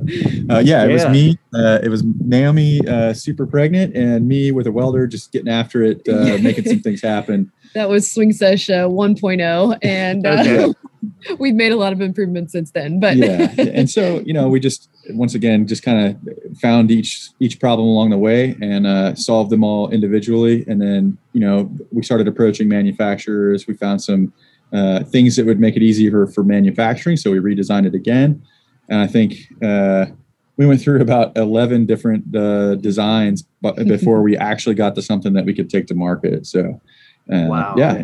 uh, 0.49 0.59
yeah 0.59 0.83
it 0.83 0.89
yeah. 0.89 0.93
was 0.93 1.05
me 1.07 1.37
uh, 1.53 1.79
it 1.81 1.89
was 1.89 2.03
naomi 2.19 2.85
uh, 2.87 3.13
super 3.13 3.45
pregnant 3.45 3.95
and 3.95 4.27
me 4.27 4.51
with 4.51 4.67
a 4.67 4.71
welder 4.71 5.07
just 5.07 5.31
getting 5.31 5.49
after 5.49 5.81
it 5.81 6.07
uh, 6.09 6.37
making 6.41 6.65
some 6.65 6.79
things 6.79 7.01
happen 7.01 7.51
that 7.75 7.87
was 7.87 8.11
swing 8.11 8.31
sesh 8.31 8.67
1.0 8.67 9.77
and 9.83 10.25
okay. 10.25 10.73
we've 11.39 11.53
made 11.53 11.71
a 11.71 11.75
lot 11.75 11.93
of 11.93 12.01
improvements 12.01 12.51
since 12.51 12.71
then 12.71 12.99
but 12.99 13.15
yeah 13.15 13.53
and 13.57 13.89
so 13.89 14.21
you 14.25 14.33
know 14.33 14.47
we 14.47 14.59
just 14.59 14.89
once 15.11 15.35
again 15.35 15.67
just 15.67 15.83
kind 15.83 16.17
of 16.25 16.57
found 16.57 16.91
each 16.91 17.29
each 17.39 17.59
problem 17.59 17.87
along 17.87 18.09
the 18.09 18.17
way 18.17 18.55
and 18.61 18.87
uh, 18.87 19.15
solved 19.15 19.49
them 19.49 19.63
all 19.63 19.89
individually. 19.89 20.65
And 20.67 20.81
then 20.81 21.17
you 21.33 21.41
know 21.41 21.71
we 21.91 22.03
started 22.03 22.27
approaching 22.27 22.67
manufacturers. 22.67 23.67
We 23.67 23.75
found 23.75 24.01
some 24.01 24.33
uh, 24.73 25.03
things 25.03 25.35
that 25.35 25.45
would 25.45 25.59
make 25.59 25.75
it 25.75 25.83
easier 25.83 26.27
for 26.27 26.43
manufacturing 26.43 27.17
so 27.17 27.31
we 27.31 27.39
redesigned 27.39 27.85
it 27.85 27.95
again. 27.95 28.41
And 28.89 28.99
i 28.99 29.07
think 29.07 29.35
uh, 29.63 30.07
we 30.57 30.65
went 30.65 30.81
through 30.81 31.01
about 31.01 31.37
11 31.37 31.85
different 31.85 32.35
uh, 32.35 32.75
designs 32.75 33.43
before 33.87 34.21
we 34.21 34.37
actually 34.37 34.75
got 34.75 34.95
to 34.95 35.01
something 35.01 35.33
that 35.33 35.45
we 35.45 35.53
could 35.53 35.69
take 35.69 35.87
to 35.87 35.95
market. 35.95 36.45
So 36.45 36.81
uh, 37.31 37.47
wow. 37.47 37.75
yeah 37.77 38.03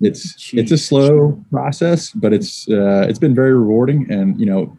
it's 0.00 0.34
Jeez. 0.34 0.58
it's 0.58 0.72
a 0.72 0.78
slow 0.78 1.42
process 1.50 2.10
but 2.10 2.32
it's 2.32 2.68
uh, 2.68 3.06
it's 3.08 3.18
been 3.18 3.34
very 3.34 3.54
rewarding 3.54 4.10
and 4.10 4.38
you 4.38 4.46
know 4.46 4.76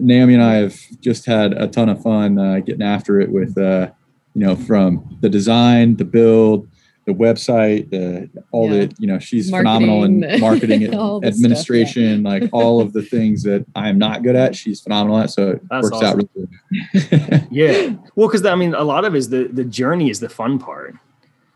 Naomi 0.00 0.34
and 0.34 0.42
I 0.42 0.54
have 0.56 0.78
just 1.00 1.26
had 1.26 1.52
a 1.52 1.66
ton 1.66 1.88
of 1.88 2.02
fun 2.02 2.38
uh, 2.38 2.60
getting 2.60 2.82
after 2.82 3.20
it 3.20 3.30
with, 3.30 3.56
uh, 3.58 3.90
you 4.34 4.42
know, 4.42 4.56
from 4.56 5.18
the 5.20 5.28
design, 5.28 5.96
the 5.96 6.04
build, 6.04 6.68
the 7.06 7.12
website, 7.12 7.90
the 7.90 8.30
all 8.52 8.70
yeah. 8.70 8.86
the, 8.86 8.94
you 8.98 9.06
know, 9.06 9.18
she's 9.18 9.50
marketing, 9.50 9.72
phenomenal 9.72 10.04
in 10.04 10.20
marketing, 10.40 10.94
administration, 11.24 12.20
stuff, 12.20 12.32
yeah. 12.32 12.40
like 12.40 12.50
all 12.52 12.80
of 12.80 12.92
the 12.92 13.02
things 13.02 13.42
that 13.42 13.64
I'm 13.74 13.98
not 13.98 14.22
good 14.22 14.36
at. 14.36 14.54
She's 14.54 14.80
phenomenal 14.80 15.18
at, 15.18 15.30
so 15.30 15.52
it 15.52 15.62
That's 15.70 15.84
works 15.84 15.96
awesome. 15.96 16.06
out 16.06 16.16
really 16.16 16.48
good. 16.92 17.48
yeah, 17.50 17.94
well, 18.14 18.28
because 18.28 18.44
I 18.44 18.54
mean, 18.54 18.74
a 18.74 18.84
lot 18.84 19.04
of 19.04 19.14
it 19.14 19.18
is 19.18 19.28
the 19.30 19.44
the 19.44 19.64
journey 19.64 20.10
is 20.10 20.20
the 20.20 20.28
fun 20.28 20.58
part. 20.58 20.94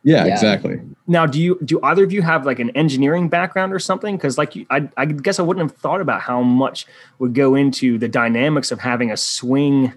Yeah, 0.04 0.26
yeah, 0.26 0.34
exactly. 0.34 0.80
Now, 1.06 1.26
do 1.26 1.40
you 1.40 1.58
do 1.64 1.80
either 1.82 2.04
of 2.04 2.12
you 2.12 2.22
have 2.22 2.46
like 2.46 2.58
an 2.58 2.70
engineering 2.70 3.28
background 3.28 3.72
or 3.72 3.78
something? 3.78 4.16
Because 4.16 4.38
like 4.38 4.54
you, 4.54 4.66
I, 4.70 4.88
I 4.96 5.06
guess 5.06 5.38
I 5.38 5.42
wouldn't 5.42 5.68
have 5.68 5.78
thought 5.78 6.00
about 6.00 6.20
how 6.20 6.42
much 6.42 6.86
would 7.18 7.34
go 7.34 7.54
into 7.54 7.98
the 7.98 8.08
dynamics 8.08 8.70
of 8.70 8.80
having 8.80 9.10
a 9.10 9.16
swing 9.16 9.92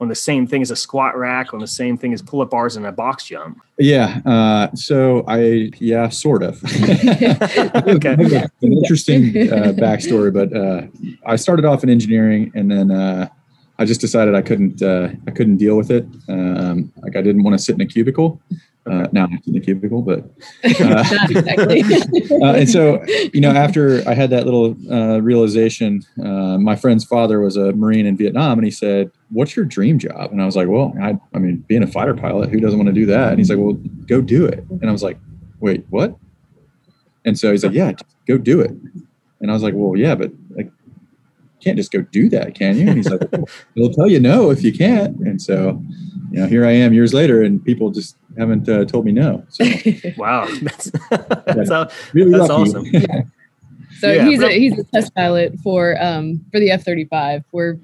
on 0.00 0.08
the 0.08 0.14
same 0.14 0.46
thing 0.46 0.62
as 0.62 0.70
a 0.70 0.76
squat 0.76 1.16
rack, 1.16 1.52
on 1.52 1.60
the 1.60 1.66
same 1.66 1.96
thing 1.96 2.12
as 2.12 2.22
pull 2.22 2.40
up 2.40 2.50
bars 2.50 2.76
and 2.76 2.86
a 2.86 2.92
box 2.92 3.24
jump. 3.26 3.60
Yeah. 3.78 4.20
Uh, 4.24 4.68
so 4.74 5.24
I, 5.26 5.72
yeah, 5.78 6.08
sort 6.08 6.42
of. 6.42 6.62
okay. 6.64 8.12
An 8.12 8.72
interesting 8.72 9.36
uh, 9.52 9.72
backstory, 9.72 10.32
but 10.32 10.56
uh, 10.56 10.86
I 11.26 11.34
started 11.34 11.64
off 11.64 11.82
in 11.82 11.90
engineering 11.90 12.52
and 12.54 12.70
then 12.70 12.92
uh, 12.92 13.28
I 13.80 13.84
just 13.84 14.00
decided 14.00 14.36
I 14.36 14.42
couldn't, 14.42 14.82
uh, 14.82 15.08
I 15.26 15.32
couldn't 15.32 15.56
deal 15.56 15.76
with 15.76 15.90
it. 15.90 16.06
Um, 16.28 16.92
like 17.02 17.16
I 17.16 17.22
didn't 17.22 17.42
want 17.42 17.58
to 17.58 17.62
sit 17.62 17.74
in 17.74 17.80
a 17.80 17.86
cubicle. 17.86 18.40
Uh, 18.90 19.08
now 19.12 19.28
in 19.46 19.52
the 19.52 19.60
cubicle, 19.60 20.02
but 20.02 20.20
uh, 20.64 21.04
exactly. 21.28 21.82
uh, 22.42 22.52
and 22.52 22.68
so 22.68 23.04
you 23.32 23.40
know, 23.40 23.50
after 23.50 24.02
I 24.08 24.14
had 24.14 24.30
that 24.30 24.44
little 24.44 24.76
uh, 24.90 25.20
realization, 25.20 26.02
uh, 26.22 26.58
my 26.58 26.76
friend's 26.76 27.04
father 27.04 27.40
was 27.40 27.56
a 27.56 27.72
Marine 27.72 28.06
in 28.06 28.16
Vietnam, 28.16 28.58
and 28.58 28.64
he 28.64 28.70
said, 28.70 29.10
"What's 29.30 29.56
your 29.56 29.64
dream 29.64 29.98
job?" 29.98 30.32
And 30.32 30.42
I 30.42 30.46
was 30.46 30.56
like, 30.56 30.68
"Well, 30.68 30.94
I, 31.00 31.18
I 31.34 31.38
mean, 31.38 31.64
being 31.68 31.82
a 31.82 31.86
fighter 31.86 32.14
pilot. 32.14 32.50
Who 32.50 32.60
doesn't 32.60 32.78
want 32.78 32.88
to 32.88 32.94
do 32.94 33.06
that?" 33.06 33.30
And 33.30 33.38
he's 33.38 33.50
like, 33.50 33.58
"Well, 33.58 33.74
go 34.06 34.20
do 34.20 34.46
it." 34.46 34.64
And 34.68 34.88
I 34.88 34.92
was 34.92 35.02
like, 35.02 35.18
"Wait, 35.60 35.84
what?" 35.90 36.16
And 37.24 37.38
so 37.38 37.50
he's 37.52 37.64
like, 37.64 37.74
"Yeah, 37.74 37.92
go 38.26 38.38
do 38.38 38.60
it." 38.60 38.70
And 39.40 39.50
I 39.50 39.54
was 39.54 39.62
like, 39.62 39.74
"Well, 39.76 39.96
yeah, 39.96 40.14
but 40.14 40.32
like, 40.50 40.70
can't 41.62 41.76
just 41.76 41.92
go 41.92 42.02
do 42.02 42.28
that, 42.30 42.54
can 42.54 42.76
you?" 42.76 42.88
And 42.88 42.96
he's 42.96 43.10
like, 43.10 43.22
"He'll 43.74 43.92
tell 43.92 44.08
you 44.08 44.20
no 44.20 44.50
if 44.50 44.62
you 44.62 44.72
can't." 44.72 45.16
And 45.18 45.40
so, 45.40 45.82
you 46.30 46.40
know, 46.40 46.46
here 46.46 46.66
I 46.66 46.72
am 46.72 46.92
years 46.92 47.14
later, 47.14 47.42
and 47.42 47.64
people 47.64 47.90
just 47.90 48.16
haven't 48.36 48.68
uh, 48.68 48.84
told 48.84 49.04
me 49.04 49.12
no. 49.12 49.44
So. 49.48 49.64
wow, 50.16 50.46
that's 50.62 50.90
that's, 51.10 51.70
yeah. 51.70 51.88
really 52.12 52.32
that's 52.32 52.50
awesome. 52.50 52.84
Yeah. 52.86 53.22
So 53.98 54.12
yeah, 54.12 54.24
he's 54.24 54.42
a 54.42 54.50
he's 54.50 54.78
a 54.78 54.84
test 54.84 55.14
pilot 55.14 55.58
for 55.62 56.00
um 56.00 56.44
for 56.52 56.60
the 56.60 56.70
F 56.70 56.84
thirty 56.84 57.04
five. 57.04 57.44
We're 57.52 57.78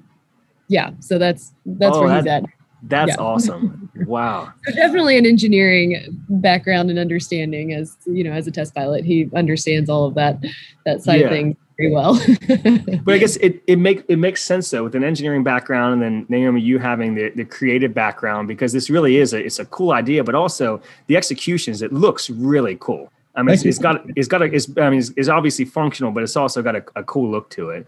yeah, 0.67 0.91
so 0.99 1.17
that's 1.17 1.53
that's 1.65 1.95
oh, 1.95 2.01
where 2.01 2.15
he's 2.15 2.27
at. 2.27 2.43
That's 2.83 3.09
yeah. 3.09 3.23
awesome. 3.23 3.89
Wow. 4.05 4.53
so 4.65 4.75
definitely 4.75 5.17
an 5.17 5.25
engineering 5.25 6.23
background 6.29 6.91
and 6.91 6.99
understanding 6.99 7.73
as 7.73 7.97
you 8.05 8.23
know, 8.23 8.31
as 8.31 8.45
a 8.47 8.51
test 8.51 8.75
pilot. 8.75 9.05
He 9.05 9.29
understands 9.35 9.89
all 9.89 10.05
of 10.05 10.13
that 10.15 10.43
that 10.85 11.01
side 11.01 11.21
yeah. 11.21 11.25
of 11.25 11.31
things 11.31 11.55
very 11.77 11.91
well. 11.91 12.13
but 13.03 13.13
I 13.13 13.17
guess 13.17 13.35
it, 13.37 13.61
it 13.67 13.77
make 13.77 14.03
it 14.07 14.17
makes 14.17 14.43
sense 14.43 14.69
though 14.69 14.83
with 14.83 14.95
an 14.95 15.03
engineering 15.03 15.43
background 15.43 15.93
and 15.93 16.01
then 16.01 16.25
Naomi 16.29 16.61
you 16.61 16.79
having 16.79 17.15
the, 17.15 17.29
the 17.31 17.45
creative 17.45 17.93
background 17.93 18.47
because 18.47 18.73
this 18.73 18.89
really 18.89 19.17
is 19.17 19.33
a 19.33 19.43
it's 19.43 19.59
a 19.59 19.65
cool 19.65 19.91
idea, 19.91 20.23
but 20.23 20.35
also 20.35 20.81
the 21.07 21.17
executions 21.17 21.81
it 21.81 21.91
looks 21.91 22.29
really 22.29 22.77
cool. 22.79 23.11
I 23.35 23.43
mean, 23.43 23.53
it's, 23.53 23.65
it's 23.65 23.79
got 23.79 24.05
it's 24.15 24.27
got 24.27 24.41
a 24.41 24.45
it's 24.45 24.69
I 24.77 24.89
mean 24.89 24.99
it's, 24.99 25.11
it's 25.17 25.29
obviously 25.29 25.65
functional, 25.65 26.11
but 26.11 26.23
it's 26.23 26.35
also 26.35 26.61
got 26.61 26.75
a, 26.75 26.85
a 26.95 27.03
cool 27.03 27.29
look 27.29 27.49
to 27.51 27.69
it. 27.69 27.87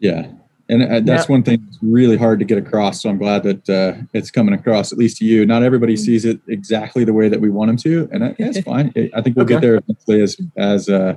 Yeah, 0.00 0.30
and 0.68 0.82
uh, 0.82 1.00
that's 1.00 1.28
one 1.28 1.42
thing 1.42 1.62
that's 1.64 1.78
really 1.82 2.16
hard 2.16 2.38
to 2.38 2.44
get 2.44 2.58
across. 2.58 3.02
So 3.02 3.08
I'm 3.08 3.18
glad 3.18 3.42
that 3.44 3.70
uh, 3.70 4.02
it's 4.12 4.30
coming 4.30 4.54
across, 4.54 4.92
at 4.92 4.98
least 4.98 5.16
to 5.18 5.24
you. 5.24 5.46
Not 5.46 5.62
everybody 5.62 5.94
mm-hmm. 5.94 6.04
sees 6.04 6.24
it 6.24 6.40
exactly 6.48 7.04
the 7.04 7.12
way 7.12 7.28
that 7.28 7.40
we 7.40 7.50
want 7.50 7.68
them 7.68 7.76
to, 7.78 8.08
and 8.12 8.36
that's 8.38 8.60
fine. 8.64 8.92
I 9.14 9.20
think 9.22 9.36
we'll 9.36 9.44
okay. 9.44 9.54
get 9.54 9.60
there 9.60 9.76
eventually 9.76 10.20
as 10.20 10.36
as 10.56 10.88
uh, 10.88 11.16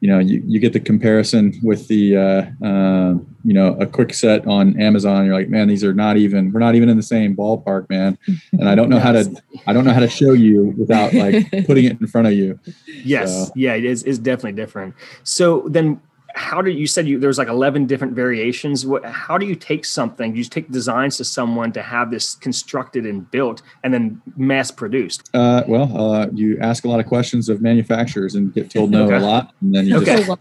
you 0.00 0.08
know 0.08 0.18
you, 0.18 0.42
you 0.46 0.60
get 0.60 0.72
the 0.72 0.80
comparison 0.80 1.52
with 1.62 1.88
the 1.88 2.16
uh, 2.16 2.66
uh, 2.66 3.14
you 3.44 3.52
know 3.52 3.74
a 3.80 3.86
quick 3.86 4.14
set 4.14 4.46
on 4.46 4.80
amazon 4.80 5.24
you're 5.24 5.34
like 5.34 5.48
man 5.48 5.68
these 5.68 5.82
are 5.82 5.94
not 5.94 6.16
even 6.16 6.52
we're 6.52 6.60
not 6.60 6.74
even 6.74 6.88
in 6.88 6.96
the 6.96 7.02
same 7.02 7.34
ballpark 7.34 7.88
man 7.90 8.16
and 8.52 8.68
i 8.68 8.74
don't 8.74 8.88
know 8.88 8.96
yes. 8.96 9.04
how 9.04 9.12
to 9.12 9.42
i 9.66 9.72
don't 9.72 9.84
know 9.84 9.92
how 9.92 10.00
to 10.00 10.08
show 10.08 10.32
you 10.32 10.74
without 10.78 11.12
like 11.14 11.50
putting 11.66 11.84
it 11.84 12.00
in 12.00 12.06
front 12.06 12.26
of 12.26 12.32
you 12.32 12.58
yes 13.04 13.48
so. 13.48 13.52
yeah 13.56 13.74
it 13.74 13.84
is, 13.84 14.02
is 14.04 14.18
definitely 14.18 14.52
different 14.52 14.94
so 15.24 15.64
then 15.68 16.00
how 16.38 16.62
do 16.62 16.70
you 16.70 16.86
said 16.86 17.08
you 17.08 17.18
there's 17.18 17.36
like 17.36 17.48
11 17.48 17.86
different 17.86 18.14
variations 18.14 18.86
what, 18.86 19.04
how 19.04 19.36
do 19.36 19.44
you 19.44 19.56
take 19.56 19.84
something 19.84 20.36
you 20.36 20.44
take 20.44 20.70
designs 20.70 21.16
to 21.16 21.24
someone 21.24 21.72
to 21.72 21.82
have 21.82 22.12
this 22.12 22.36
constructed 22.36 23.04
and 23.04 23.28
built 23.32 23.60
and 23.82 23.92
then 23.92 24.22
mass 24.36 24.70
produced 24.70 25.28
uh, 25.34 25.64
well 25.66 25.90
uh, 26.00 26.26
you 26.32 26.56
ask 26.60 26.84
a 26.84 26.88
lot 26.88 27.00
of 27.00 27.06
questions 27.06 27.48
of 27.48 27.60
manufacturers 27.60 28.36
and 28.36 28.54
get 28.54 28.70
told 28.70 28.90
no 28.90 29.06
okay. 29.06 29.16
a 29.16 29.20
lot 29.20 29.52
and 29.60 29.74
then 29.74 29.86
you 29.86 29.96
okay. 29.96 30.24
just, 30.24 30.38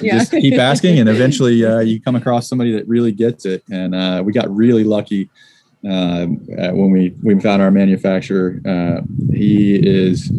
yeah. 0.00 0.18
just 0.18 0.30
keep 0.30 0.54
asking 0.54 1.00
and 1.00 1.08
eventually 1.16 1.64
uh, 1.64 1.80
you 1.80 2.00
come 2.00 2.14
across 2.14 2.48
somebody 2.48 2.72
that 2.72 2.86
really 2.86 3.12
gets 3.12 3.44
it 3.44 3.64
and 3.70 3.94
uh, 3.94 4.22
we 4.24 4.32
got 4.32 4.48
really 4.54 4.84
lucky 4.84 5.28
um, 5.84 6.36
when 6.46 6.92
we 6.92 7.12
we 7.22 7.38
found 7.40 7.60
our 7.60 7.72
manufacturer 7.72 8.60
uh, 8.64 9.00
he 9.32 9.74
is 9.74 10.30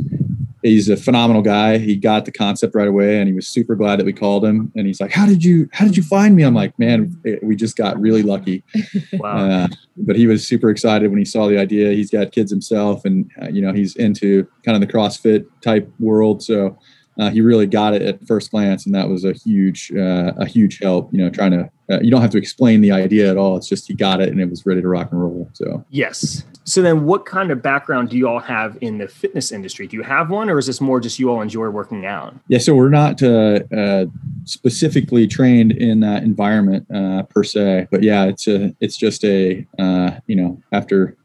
he's 0.64 0.90
a 0.90 0.98
phenomenal 0.98 1.42
guy. 1.42 1.78
He 1.78 1.96
got 1.96 2.26
the 2.26 2.32
concept 2.32 2.74
right 2.74 2.88
away, 2.88 3.20
and 3.20 3.28
he 3.28 3.34
was 3.34 3.48
super 3.48 3.76
glad 3.76 4.00
that 4.00 4.06
we 4.06 4.14
called 4.14 4.44
him. 4.44 4.72
And 4.76 4.88
he's 4.88 5.00
like, 5.00 5.12
"How 5.12 5.26
did 5.26 5.44
you 5.44 5.70
How 5.72 5.86
did 5.86 5.96
you 5.96 6.04
find 6.04 6.36
me?" 6.36 6.44
I'm 6.44 6.56
like, 6.56 6.78
"Man, 6.80 7.16
we 7.44 7.56
just 7.56 7.78
got 7.78 8.00
really 8.00 8.24
lucky." 8.24 8.64
Wow. 9.14 9.38
Uh, 9.38 9.68
but 9.98 10.16
he 10.16 10.28
was 10.28 10.46
super 10.46 10.70
excited 10.70 11.10
when 11.10 11.20
he 11.20 11.26
saw 11.26 11.48
the 11.48 11.58
idea. 11.58 11.92
He's 11.92 12.10
got 12.10 12.32
kids 12.32 12.52
himself, 12.52 13.06
and 13.06 13.30
uh, 13.42 13.48
you 13.50 13.62
know 13.62 13.72
he's 13.72 13.96
into 13.96 14.48
kind 14.66 14.76
of 14.76 14.82
the 14.86 14.92
CrossFit 14.92 15.46
type 15.62 15.90
world, 16.00 16.42
so 16.42 16.78
uh, 17.20 17.30
he 17.30 17.42
really 17.42 17.68
got 17.68 17.94
it 17.94 18.02
at 18.02 18.26
first 18.26 18.52
glance, 18.52 18.86
and 18.86 18.96
that 18.96 19.08
was 19.08 19.24
a 19.24 19.34
huge 19.34 19.92
uh, 19.96 20.34
a 20.38 20.46
huge 20.46 20.80
help. 20.80 21.14
You 21.14 21.20
know, 21.20 21.30
trying 21.30 21.52
to 21.52 21.70
uh, 21.92 22.00
you 22.02 22.10
don't 22.10 22.22
have 22.22 22.32
to 22.32 22.38
explain 22.38 22.82
the 22.82 22.92
idea 22.92 23.30
at 23.30 23.38
all. 23.38 23.58
It's 23.58 23.68
just 23.68 23.88
he 23.88 23.94
got 23.94 24.22
it, 24.22 24.30
and 24.30 24.42
it 24.42 24.50
was 24.50 24.66
ready 24.66 24.82
to 24.82 24.88
rock 24.88 25.12
and 25.12 25.22
roll. 25.22 25.50
So 25.54 25.86
yes. 25.90 26.44
So 26.66 26.82
then, 26.82 27.06
what 27.06 27.26
kind 27.26 27.52
of 27.52 27.62
background 27.62 28.10
do 28.10 28.18
you 28.18 28.28
all 28.28 28.40
have 28.40 28.78
in 28.82 28.98
the 28.98 29.08
fitness 29.08 29.52
industry? 29.52 29.86
Do 29.86 29.98
you 29.98 30.04
have 30.04 30.30
one, 30.30 30.50
or 30.50 30.58
is 30.58 30.66
this 30.66 30.80
more 30.80 31.00
just 31.00 31.20
you 31.20 31.30
all 31.30 31.42
enjoy 31.42 31.70
working 31.70 32.06
out? 32.06 32.36
yeah, 32.48 32.58
so 32.58 32.74
we're 32.74 32.90
not 32.90 33.22
uh, 33.22 33.60
uh, 33.76 34.06
specifically 34.46 35.28
trained 35.28 35.74
in 35.74 36.00
that 36.00 36.24
environment 36.24 36.88
uh, 36.94 37.24
per 37.24 37.44
se, 37.44 37.88
but 37.92 38.02
yeah, 38.02 38.26
it's 38.26 38.48
a 38.48 38.74
it's 38.80 38.98
just 38.98 39.24
a 39.26 39.66
uh, 39.78 40.12
you 40.26 40.36
know 40.36 40.62
after 40.72 41.18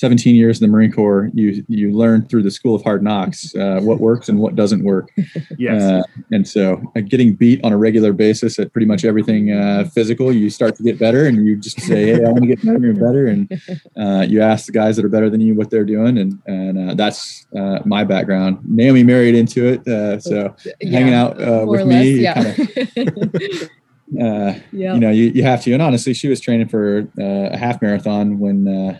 17 0.00 0.34
years 0.34 0.58
in 0.58 0.66
the 0.66 0.72
Marine 0.72 0.90
Corps, 0.90 1.30
you 1.34 1.62
you 1.68 1.92
learn 1.92 2.26
through 2.26 2.42
the 2.42 2.50
School 2.50 2.74
of 2.74 2.82
Hard 2.82 3.02
Knocks 3.02 3.54
uh, 3.54 3.80
what 3.82 4.00
works 4.00 4.30
and 4.30 4.38
what 4.38 4.56
doesn't 4.56 4.82
work. 4.82 5.10
Yes. 5.58 5.82
Uh, 5.82 6.02
and 6.30 6.48
so, 6.48 6.80
uh, 6.96 7.00
getting 7.00 7.34
beat 7.34 7.62
on 7.64 7.72
a 7.72 7.76
regular 7.76 8.12
basis 8.12 8.58
at 8.58 8.72
pretty 8.72 8.86
much 8.86 9.04
everything 9.04 9.52
uh, 9.52 9.84
physical, 9.92 10.32
you 10.32 10.48
start 10.48 10.74
to 10.76 10.82
get 10.82 10.98
better, 10.98 11.26
and 11.26 11.46
you 11.46 11.56
just 11.56 11.80
say, 11.80 12.06
"Hey, 12.06 12.24
I 12.24 12.30
want 12.30 12.42
to 12.42 12.46
get 12.46 12.64
better 12.64 12.86
and 12.88 12.98
better." 12.98 13.26
And 13.26 13.62
uh, 13.96 14.24
you 14.26 14.40
ask 14.40 14.66
the 14.66 14.72
guys 14.72 14.96
that 14.96 15.04
are 15.04 15.10
better 15.10 15.28
than 15.28 15.40
you 15.40 15.54
what 15.54 15.70
they're 15.70 15.84
doing, 15.84 16.16
and 16.18 16.40
and 16.46 16.90
uh, 16.90 16.94
that's 16.94 17.46
uh, 17.54 17.80
my 17.84 18.04
background. 18.04 18.60
Naomi 18.64 19.02
married 19.02 19.34
into 19.34 19.66
it, 19.66 19.86
uh, 19.86 20.18
so 20.18 20.54
hanging 20.80 21.14
out 21.14 21.40
uh, 21.42 21.66
with 21.66 21.86
me, 21.86 22.20
less, 22.20 22.56
yeah. 22.56 22.86
kinda, 22.94 23.68
uh, 24.20 24.54
yeah. 24.72 24.94
you 24.94 25.00
know, 25.00 25.10
you, 25.10 25.24
you 25.24 25.42
have 25.42 25.62
to. 25.64 25.72
And 25.72 25.82
honestly, 25.82 26.14
she 26.14 26.28
was 26.28 26.40
training 26.40 26.68
for 26.68 27.08
uh, 27.18 27.50
a 27.52 27.56
half 27.56 27.82
marathon 27.82 28.38
when 28.38 28.66
uh, 28.66 28.98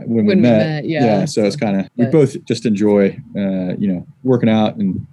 when, 0.00 0.08
we, 0.08 0.14
When 0.22 0.26
we 0.26 0.34
met. 0.42 0.58
met, 0.58 0.88
yeah. 0.88 1.24
So 1.24 1.44
it's 1.44 1.56
kind 1.56 1.80
of 1.80 1.88
we 1.96 2.06
both 2.06 2.42
just 2.44 2.66
enjoy, 2.66 3.18
uh, 3.36 3.74
you 3.78 3.88
know, 3.88 4.06
working 4.24 4.48
out 4.48 4.76
and 4.76 5.06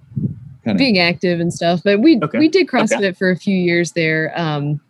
kind 0.64 0.74
of 0.76 0.78
being 0.78 0.98
active 0.98 1.40
and 1.40 1.52
stuff. 1.52 1.80
But 1.84 2.00
we 2.00 2.18
Okay. 2.22 2.38
we 2.38 2.48
did 2.48 2.66
CrossFit 2.66 3.16
for 3.16 3.30
a 3.30 3.36
few 3.36 3.56
years 3.56 3.92
there. 3.92 4.32
Um, 4.38 4.80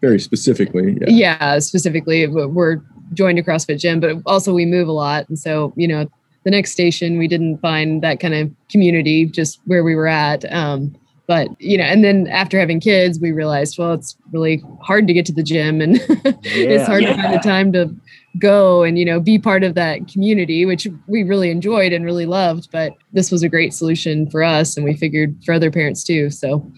very 0.00 0.20
specifically. 0.20 0.98
Yeah. 1.00 1.08
yeah. 1.40 1.58
specifically 1.60 2.26
w- 2.26 2.48
we're 2.48 2.80
joined 3.14 3.38
a 3.38 3.42
CrossFit 3.42 3.78
gym, 3.78 4.00
but 4.00 4.16
also 4.26 4.52
we 4.52 4.66
move 4.66 4.88
a 4.88 4.92
lot, 4.92 5.28
and 5.28 5.38
so 5.38 5.72
you 5.76 5.88
know 5.88 6.08
the 6.44 6.50
next 6.50 6.70
station 6.72 7.18
we 7.18 7.26
didn't 7.26 7.58
find 7.58 8.02
that 8.02 8.20
kind 8.20 8.34
of 8.34 8.50
community 8.70 9.24
just 9.26 9.60
where 9.64 9.82
we 9.82 9.94
were 9.94 10.06
at. 10.06 10.44
Um, 10.52 10.94
but 11.26 11.48
you 11.60 11.76
know, 11.76 11.82
and 11.84 12.04
then 12.04 12.28
after 12.28 12.58
having 12.60 12.78
kids, 12.78 13.18
we 13.18 13.32
realized 13.32 13.78
well, 13.78 13.94
it's 13.94 14.16
really 14.32 14.62
hard 14.80 15.06
to 15.08 15.12
get 15.12 15.26
to 15.26 15.32
the 15.32 15.42
gym, 15.42 15.80
and 15.80 15.96
it's 16.44 16.86
hard 16.86 17.02
to 17.04 17.14
find 17.14 17.34
the 17.34 17.38
time 17.38 17.72
to 17.72 17.92
go 18.38 18.82
and 18.82 18.98
you 18.98 19.04
know 19.04 19.20
be 19.20 19.38
part 19.38 19.62
of 19.64 19.74
that 19.74 20.06
community 20.08 20.64
which 20.66 20.86
we 21.06 21.22
really 21.22 21.50
enjoyed 21.50 21.92
and 21.92 22.04
really 22.04 22.26
loved 22.26 22.68
but 22.72 22.92
this 23.12 23.30
was 23.30 23.42
a 23.42 23.48
great 23.48 23.72
solution 23.72 24.28
for 24.30 24.42
us 24.42 24.76
and 24.76 24.84
we 24.84 24.94
figured 24.94 25.34
for 25.44 25.52
other 25.54 25.70
parents 25.70 26.02
too 26.04 26.30
so 26.30 26.70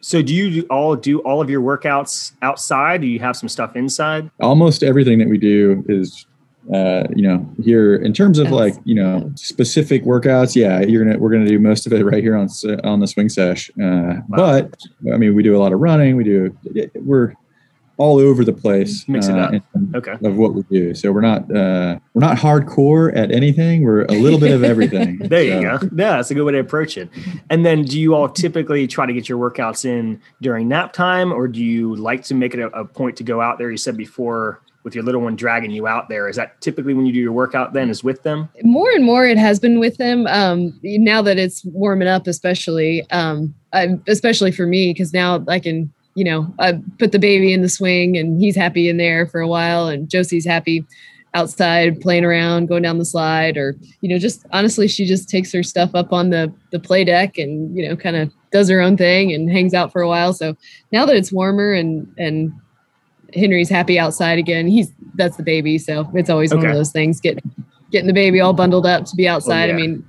So 0.00 0.20
do 0.20 0.34
you 0.34 0.66
all 0.68 0.94
do 0.96 1.20
all 1.20 1.40
of 1.40 1.48
your 1.48 1.62
workouts 1.62 2.32
outside? 2.42 3.00
Do 3.00 3.06
you 3.06 3.18
have 3.20 3.34
some 3.34 3.48
stuff 3.48 3.76
inside? 3.76 4.30
Almost 4.40 4.82
everything 4.82 5.18
that 5.20 5.28
we 5.28 5.38
do 5.38 5.84
is. 5.88 6.26
Uh, 6.74 7.04
you 7.16 7.22
know, 7.26 7.38
here 7.64 7.96
in 7.96 8.12
terms 8.12 8.38
of 8.38 8.44
Yes. 8.44 8.52
like 8.52 8.74
you 8.84 8.94
know 8.94 9.32
specific 9.34 10.04
workouts, 10.04 10.54
yeah, 10.54 10.80
you're 10.82 11.02
gonna 11.02 11.18
we're 11.18 11.30
gonna 11.30 11.48
do 11.48 11.58
most 11.58 11.86
of 11.86 11.92
it 11.94 12.04
right 12.04 12.22
here 12.22 12.36
on 12.36 12.48
on 12.84 13.00
the 13.00 13.06
swing 13.06 13.30
sesh. 13.30 13.70
Uh, 13.82 14.16
But 14.28 14.76
I 15.12 15.16
mean, 15.16 15.34
we 15.34 15.42
do 15.42 15.56
a 15.56 15.60
lot 15.64 15.72
of 15.72 15.80
running. 15.80 16.16
We 16.16 16.22
do 16.24 16.54
we're 16.96 17.32
all 18.00 18.18
over 18.18 18.44
the 18.44 18.52
place. 18.52 19.06
Mix 19.06 19.28
it 19.28 19.36
uh, 19.36 19.42
up. 19.42 19.52
in- 19.52 19.62
Okay. 19.94 20.12
of 20.24 20.36
what 20.36 20.54
we 20.54 20.62
do. 20.70 20.94
So 20.94 21.10
we're 21.12 21.20
not 21.20 21.42
uh, 21.54 21.98
we're 22.14 22.20
not 22.20 22.36
hardcore 22.38 23.14
at 23.14 23.30
anything. 23.32 23.82
We're 23.82 24.04
a 24.04 24.12
little 24.12 24.38
bit 24.38 24.52
of 24.52 24.62
everything. 24.64 25.18
There 25.30 25.42
you 25.42 25.60
go. 25.62 25.78
Yeah, 25.96 26.16
that's 26.16 26.30
a 26.30 26.34
good 26.34 26.44
way 26.44 26.52
to 26.52 26.58
approach 26.60 26.96
it. 26.96 27.08
And 27.50 27.64
then 27.66 27.82
do 27.82 28.00
you 28.00 28.14
all 28.14 28.28
typically 28.28 28.86
try 28.86 29.04
to 29.06 29.12
get 29.12 29.28
your 29.28 29.38
workouts 29.38 29.84
in 29.84 30.20
during 30.40 30.68
nap 30.68 30.92
time 30.92 31.32
or 31.32 31.46
do 31.48 31.62
you 31.62 31.94
like 31.96 32.22
to 32.24 32.34
make 32.34 32.54
it 32.54 32.60
a, 32.60 32.66
a 32.68 32.84
point 32.84 33.16
to 33.18 33.24
go 33.24 33.40
out 33.40 33.58
there? 33.58 33.70
You 33.70 33.76
said 33.76 33.96
before 33.96 34.60
with 34.82 34.94
your 34.94 35.04
little 35.04 35.20
one 35.20 35.36
dragging 35.36 35.70
you 35.70 35.86
out 35.86 36.08
there. 36.08 36.28
Is 36.28 36.36
that 36.36 36.60
typically 36.60 36.94
when 36.94 37.04
you 37.06 37.12
do 37.12 37.18
your 37.20 37.32
workout 37.32 37.72
then 37.74 37.90
is 37.90 38.02
with 38.02 38.22
them? 38.22 38.48
more 38.62 38.90
and 38.92 39.04
more 39.04 39.26
it 39.26 39.36
has 39.38 39.58
been 39.60 39.78
with 39.78 39.96
them 39.98 40.26
um 40.28 40.78
now 40.82 41.20
that 41.22 41.38
it's 41.38 41.64
warming 41.66 42.08
up 42.08 42.26
especially 42.26 43.08
um 43.10 43.54
I, 43.72 43.98
especially 44.08 44.52
for 44.52 44.66
me 44.66 44.92
because 44.92 45.12
now 45.12 45.44
i 45.48 45.58
can 45.60 45.92
you 46.14 46.24
know 46.24 46.52
i 46.58 46.78
put 46.98 47.12
the 47.12 47.18
baby 47.18 47.52
in 47.52 47.62
the 47.62 47.68
swing 47.68 48.16
and 48.16 48.40
he's 48.40 48.56
happy 48.56 48.88
in 48.88 48.96
there 48.96 49.26
for 49.26 49.40
a 49.40 49.48
while 49.48 49.88
and 49.88 50.08
josie's 50.10 50.46
happy 50.46 50.84
outside 51.34 52.00
playing 52.00 52.24
around 52.24 52.66
going 52.66 52.82
down 52.82 52.98
the 52.98 53.04
slide 53.04 53.56
or 53.56 53.76
you 54.00 54.08
know 54.08 54.18
just 54.18 54.44
honestly 54.52 54.88
she 54.88 55.04
just 55.04 55.28
takes 55.28 55.52
her 55.52 55.62
stuff 55.62 55.94
up 55.94 56.12
on 56.12 56.30
the 56.30 56.52
the 56.72 56.80
play 56.80 57.04
deck 57.04 57.38
and 57.38 57.76
you 57.76 57.88
know 57.88 57.96
kind 57.96 58.16
of 58.16 58.32
does 58.50 58.68
her 58.68 58.80
own 58.80 58.96
thing 58.96 59.32
and 59.32 59.50
hangs 59.50 59.72
out 59.72 59.92
for 59.92 60.02
a 60.02 60.08
while 60.08 60.32
so 60.32 60.56
now 60.90 61.06
that 61.06 61.16
it's 61.16 61.32
warmer 61.32 61.72
and 61.72 62.12
and 62.18 62.52
henry's 63.32 63.68
happy 63.68 63.96
outside 63.96 64.40
again 64.40 64.66
he's 64.66 64.92
that's 65.14 65.36
the 65.36 65.42
baby 65.44 65.78
so 65.78 66.10
it's 66.14 66.28
always 66.28 66.52
one 66.52 66.66
of 66.66 66.74
those 66.74 66.90
things 66.90 67.20
getting, 67.20 67.48
getting 67.90 68.06
the 68.06 68.12
baby 68.12 68.40
all 68.40 68.52
bundled 68.52 68.86
up 68.86 69.04
to 69.04 69.16
be 69.16 69.28
oh, 69.28 69.34
outside. 69.34 69.66
yeah. 69.66 69.74
I 69.74 69.76
mean, 69.76 70.06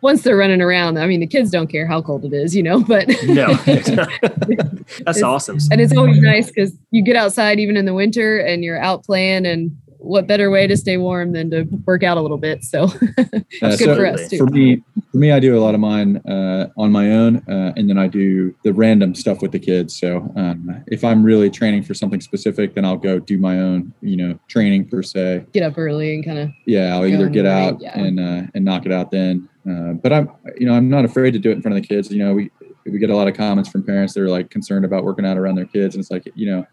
once 0.00 0.22
they're 0.22 0.36
running 0.36 0.60
around, 0.62 0.98
I 0.98 1.06
mean, 1.06 1.20
the 1.20 1.26
kids 1.26 1.50
don't 1.50 1.66
care 1.68 1.86
how 1.86 2.00
cold 2.02 2.24
it 2.24 2.32
is, 2.32 2.54
you 2.54 2.62
know, 2.62 2.80
but 2.84 3.08
No. 3.24 3.54
that's 5.04 5.22
awesome. 5.22 5.58
and 5.70 5.80
it's 5.80 5.96
always 5.96 6.18
nice 6.18 6.48
because 6.48 6.72
you 6.90 7.02
get 7.02 7.16
outside 7.16 7.58
even 7.60 7.76
in 7.76 7.84
the 7.84 7.94
winter 7.94 8.38
and 8.38 8.62
you're 8.64 8.80
out 8.80 9.04
playing 9.04 9.46
and 9.46 9.76
what 9.98 10.26
better 10.26 10.50
way 10.50 10.66
to 10.66 10.76
stay 10.76 10.96
warm 10.96 11.32
than 11.32 11.50
to 11.50 11.64
work 11.84 12.02
out 12.02 12.16
a 12.16 12.20
little 12.20 12.38
bit. 12.38 12.64
So 12.64 12.84
uh, 12.84 12.88
it's 13.18 13.76
good 13.76 13.78
so 13.78 13.96
for 13.96 14.06
us 14.06 14.28
too. 14.28 14.38
for 14.38 14.46
me, 14.46 14.82
for 15.10 15.18
me, 15.18 15.32
I 15.32 15.40
do 15.40 15.56
a 15.56 15.60
lot 15.60 15.74
of 15.74 15.80
mine 15.80 16.18
uh, 16.18 16.68
on 16.76 16.92
my 16.92 17.10
own, 17.10 17.36
uh, 17.48 17.72
and 17.76 17.88
then 17.88 17.98
I 17.98 18.06
do 18.06 18.54
the 18.62 18.72
random 18.72 19.14
stuff 19.14 19.42
with 19.42 19.52
the 19.52 19.58
kids. 19.58 19.98
So 19.98 20.32
um, 20.36 20.84
if 20.86 21.04
I'm 21.04 21.22
really 21.22 21.50
training 21.50 21.82
for 21.82 21.94
something 21.94 22.20
specific, 22.20 22.74
then 22.74 22.84
I'll 22.84 22.96
go 22.96 23.18
do 23.18 23.38
my 23.38 23.58
own, 23.60 23.92
you 24.00 24.16
know, 24.16 24.38
training 24.48 24.88
per 24.88 25.02
se. 25.02 25.46
Get 25.52 25.62
up 25.62 25.76
early 25.76 26.14
and 26.14 26.24
kind 26.24 26.38
of 26.38 26.50
Yeah, 26.66 26.94
I'll 26.94 27.06
either 27.06 27.28
get 27.28 27.46
out 27.46 27.80
yeah. 27.80 27.98
and 27.98 28.20
uh, 28.20 28.42
and 28.54 28.64
knock 28.64 28.86
it 28.86 28.92
out 28.92 29.10
then. 29.10 29.48
Uh, 29.68 29.92
but 29.92 30.12
I'm, 30.12 30.30
you 30.56 30.66
know, 30.66 30.74
I'm 30.74 30.88
not 30.88 31.04
afraid 31.04 31.32
to 31.32 31.38
do 31.38 31.50
it 31.50 31.54
in 31.54 31.62
front 31.62 31.76
of 31.76 31.82
the 31.82 31.88
kids. 31.88 32.10
You 32.10 32.24
know, 32.24 32.34
we 32.34 32.50
we 32.86 32.98
get 32.98 33.10
a 33.10 33.16
lot 33.16 33.28
of 33.28 33.34
comments 33.34 33.68
from 33.68 33.82
parents 33.82 34.14
that 34.14 34.22
are 34.22 34.28
like 34.28 34.50
concerned 34.50 34.84
about 34.84 35.04
working 35.04 35.26
out 35.26 35.36
around 35.36 35.56
their 35.56 35.66
kids, 35.66 35.94
and 35.94 36.02
it's 36.02 36.10
like, 36.10 36.30
you 36.34 36.46
know, 36.46 36.66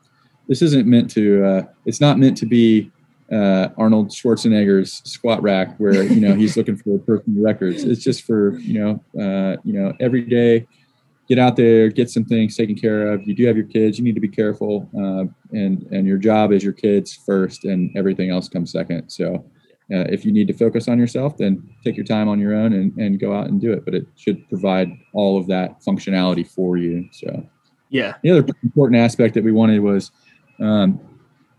this 0.48 0.62
isn't 0.62 0.88
meant 0.88 1.10
to. 1.12 1.46
Uh, 1.46 1.64
it's 1.86 2.00
not 2.00 2.20
meant 2.20 2.38
to 2.38 2.46
be 2.46 2.92
uh, 3.32 3.70
Arnold 3.78 4.10
Schwarzenegger's 4.10 5.02
squat 5.04 5.42
rack 5.42 5.76
where 5.78 6.04
you 6.04 6.20
know 6.20 6.36
he's 6.36 6.56
looking 6.58 6.78
for 6.78 7.00
personal 7.00 7.44
records. 7.44 7.84
It's 7.84 8.04
just 8.04 8.24
for 8.24 8.58
you 8.60 8.80
know, 8.80 9.22
uh, 9.22 9.58
you 9.64 9.74
know, 9.74 9.94
every 10.00 10.22
day. 10.22 10.68
Get 11.28 11.40
out 11.40 11.56
there, 11.56 11.90
get 11.90 12.12
some 12.12 12.24
things 12.24 12.56
taken 12.56 12.76
care 12.76 13.12
of. 13.12 13.28
You 13.28 13.34
do 13.34 13.48
have 13.48 13.58
your 13.58 13.66
kids. 13.66 13.98
You 13.98 14.04
need 14.04 14.14
to 14.14 14.22
be 14.22 14.28
careful, 14.28 14.88
uh, 14.96 15.26
and 15.58 15.82
and 15.92 16.06
your 16.06 16.20
job 16.20 16.52
is 16.52 16.64
your 16.64 16.72
kids 16.74 17.16
first, 17.26 17.66
and 17.66 17.90
everything 17.98 18.30
else 18.30 18.48
comes 18.48 18.72
second. 18.72 19.10
So, 19.10 19.44
uh, 19.92 20.06
if 20.10 20.24
you 20.24 20.32
need 20.32 20.48
to 20.48 20.54
focus 20.54 20.88
on 20.88 21.00
yourself, 21.00 21.38
then 21.38 21.68
take 21.84 21.96
your 21.96 22.06
time 22.06 22.28
on 22.28 22.40
your 22.40 22.54
own 22.54 22.74
and, 22.74 22.96
and 22.98 23.20
go 23.20 23.36
out 23.36 23.48
and 23.48 23.60
do 23.60 23.72
it. 23.72 23.86
But 23.86 23.96
it 23.96 24.08
should 24.16 24.48
provide 24.50 24.92
all 25.14 25.40
of 25.40 25.48
that 25.48 25.82
functionality 25.82 26.48
for 26.48 26.78
you. 26.78 27.08
So 27.12 27.44
Yeah. 27.90 28.16
the 28.24 28.32
other 28.32 28.46
important 28.64 29.00
aspect 29.00 29.34
that 29.36 29.44
we 29.44 29.52
wanted 29.52 29.80
was 29.80 30.12
um, 30.60 31.00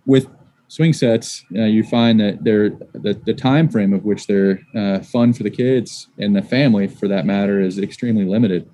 with 0.07 0.29
swing 0.69 0.93
sets, 0.93 1.45
uh, 1.55 1.63
you 1.63 1.83
find 1.83 2.21
that 2.21 2.43
they're 2.45 2.71
the, 2.93 3.21
the 3.25 3.35
time 3.35 3.69
frame 3.69 3.93
of 3.93 4.05
which 4.05 4.27
they're 4.27 4.61
uh, 4.75 5.01
fun 5.01 5.33
for 5.33 5.43
the 5.43 5.51
kids 5.51 6.09
and 6.19 6.35
the 6.35 6.43
family, 6.43 6.87
for 6.87 7.09
that 7.09 7.27
matter, 7.27 7.61
is 7.61 7.79
extremely 7.79 8.25
limited. 8.25 8.69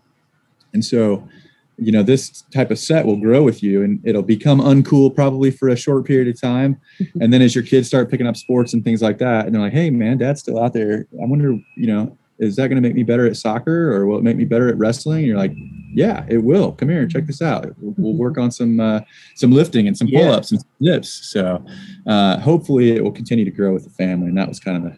And 0.72 0.84
so, 0.84 1.28
you 1.76 1.92
know, 1.92 2.02
this 2.02 2.42
type 2.52 2.70
of 2.70 2.78
set 2.78 3.06
will 3.06 3.16
grow 3.16 3.42
with 3.42 3.62
you, 3.62 3.82
and 3.82 4.00
it'll 4.04 4.22
become 4.22 4.60
uncool 4.60 5.14
probably 5.14 5.50
for 5.50 5.68
a 5.68 5.76
short 5.76 6.06
period 6.06 6.28
of 6.28 6.40
time. 6.40 6.80
and 7.20 7.32
then 7.32 7.42
as 7.42 7.54
your 7.54 7.64
kids 7.64 7.88
start 7.88 8.10
picking 8.10 8.26
up 8.26 8.36
sports 8.36 8.72
and 8.72 8.84
things 8.84 9.02
like 9.02 9.18
that, 9.18 9.46
and 9.46 9.54
they're 9.54 9.62
like, 9.62 9.72
"Hey, 9.72 9.90
man, 9.90 10.18
Dad's 10.18 10.40
still 10.40 10.62
out 10.62 10.72
there. 10.72 11.06
I 11.20 11.26
wonder, 11.26 11.58
you 11.76 11.86
know." 11.86 12.16
Is 12.42 12.56
that 12.56 12.68
going 12.68 12.82
to 12.82 12.86
make 12.86 12.96
me 12.96 13.04
better 13.04 13.26
at 13.26 13.36
soccer, 13.36 13.92
or 13.92 14.06
will 14.06 14.18
it 14.18 14.24
make 14.24 14.36
me 14.36 14.44
better 14.44 14.68
at 14.68 14.76
wrestling? 14.76 15.18
And 15.18 15.26
you're 15.26 15.38
like, 15.38 15.54
yeah, 15.94 16.24
it 16.28 16.38
will. 16.38 16.72
Come 16.72 16.88
here, 16.88 17.06
check 17.06 17.26
this 17.26 17.40
out. 17.40 17.66
We'll, 17.78 17.94
we'll 17.96 18.14
work 18.14 18.36
on 18.36 18.50
some 18.50 18.80
uh, 18.80 19.00
some 19.36 19.52
lifting 19.52 19.86
and 19.86 19.96
some 19.96 20.08
pull 20.08 20.30
ups 20.30 20.50
and 20.50 20.60
some 20.60 20.70
dips. 20.80 21.08
So 21.08 21.64
uh, 22.06 22.38
hopefully, 22.40 22.92
it 22.92 23.04
will 23.04 23.12
continue 23.12 23.44
to 23.44 23.50
grow 23.50 23.72
with 23.72 23.84
the 23.84 23.90
family, 23.90 24.28
and 24.28 24.36
that 24.36 24.48
was 24.48 24.58
kind 24.58 24.76
of 24.76 24.92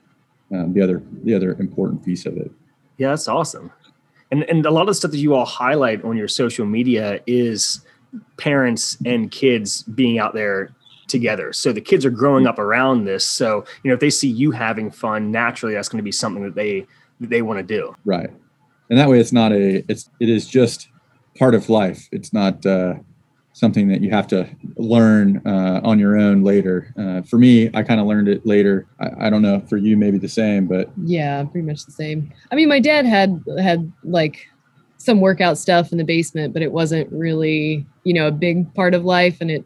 the 0.50 0.58
um, 0.58 0.72
the 0.72 0.80
other 0.80 1.02
the 1.22 1.34
other 1.34 1.52
important 1.60 2.04
piece 2.04 2.26
of 2.26 2.36
it. 2.36 2.50
Yeah, 2.96 3.10
that's 3.10 3.28
awesome. 3.28 3.70
And 4.30 4.44
and 4.44 4.64
a 4.64 4.70
lot 4.70 4.82
of 4.82 4.88
the 4.88 4.94
stuff 4.94 5.10
that 5.10 5.18
you 5.18 5.34
all 5.34 5.44
highlight 5.44 6.02
on 6.04 6.16
your 6.16 6.28
social 6.28 6.64
media 6.64 7.20
is 7.26 7.84
parents 8.36 8.96
and 9.04 9.30
kids 9.30 9.82
being 9.82 10.18
out 10.18 10.34
there 10.34 10.70
together. 11.08 11.52
So 11.52 11.72
the 11.72 11.80
kids 11.80 12.04
are 12.04 12.10
growing 12.10 12.46
up 12.46 12.58
around 12.58 13.04
this. 13.04 13.24
So, 13.24 13.64
you 13.82 13.90
know, 13.90 13.94
if 13.94 14.00
they 14.00 14.10
see 14.10 14.28
you 14.28 14.50
having 14.50 14.90
fun, 14.90 15.30
naturally 15.30 15.74
that's 15.74 15.88
going 15.88 15.98
to 15.98 16.04
be 16.04 16.12
something 16.12 16.42
that 16.44 16.54
they 16.54 16.86
they 17.24 17.42
want 17.42 17.58
to 17.58 17.62
do. 17.62 17.94
Right. 18.04 18.30
and 18.90 18.98
that 18.98 19.08
way 19.08 19.18
it's 19.20 19.32
not 19.32 19.52
a 19.52 19.84
it's 19.88 20.10
it 20.20 20.28
is 20.28 20.46
just 20.46 20.88
part 21.38 21.54
of 21.54 21.68
life. 21.68 22.08
It's 22.12 22.32
not 22.32 22.64
uh, 22.64 22.94
something 23.52 23.88
that 23.88 24.02
you 24.02 24.10
have 24.10 24.26
to 24.28 24.48
learn 24.76 25.40
uh, 25.46 25.80
on 25.84 25.98
your 25.98 26.16
own 26.18 26.42
later. 26.42 26.92
Uh, 26.98 27.22
for 27.22 27.38
me, 27.38 27.70
I 27.72 27.82
kind 27.82 28.00
of 28.00 28.06
learned 28.06 28.28
it 28.28 28.44
later. 28.44 28.86
I, 29.00 29.26
I, 29.26 29.30
don't 29.30 29.42
know 29.42 29.60
for 29.60 29.76
you, 29.76 29.96
maybe 29.96 30.18
the 30.18 30.28
same, 30.28 30.66
but 30.66 30.90
yeah, 31.04 31.42
pretty 31.44 31.66
much 31.66 31.84
the 31.86 31.92
same. 31.92 32.32
I 32.50 32.56
mean, 32.56 32.68
my 32.68 32.80
dad 32.80 33.06
had 33.06 33.42
had 33.58 33.90
like 34.02 34.48
some 34.98 35.20
workout 35.20 35.56
stuff 35.56 35.92
in 35.92 35.98
the 35.98 36.04
basement, 36.04 36.52
but 36.52 36.62
it 36.62 36.72
wasn't 36.72 37.10
really 37.12 37.86
you 38.02 38.12
know 38.12 38.26
a 38.26 38.32
big 38.32 38.72
part 38.74 38.94
of 38.94 39.04
life, 39.04 39.38
and 39.40 39.50
it 39.50 39.64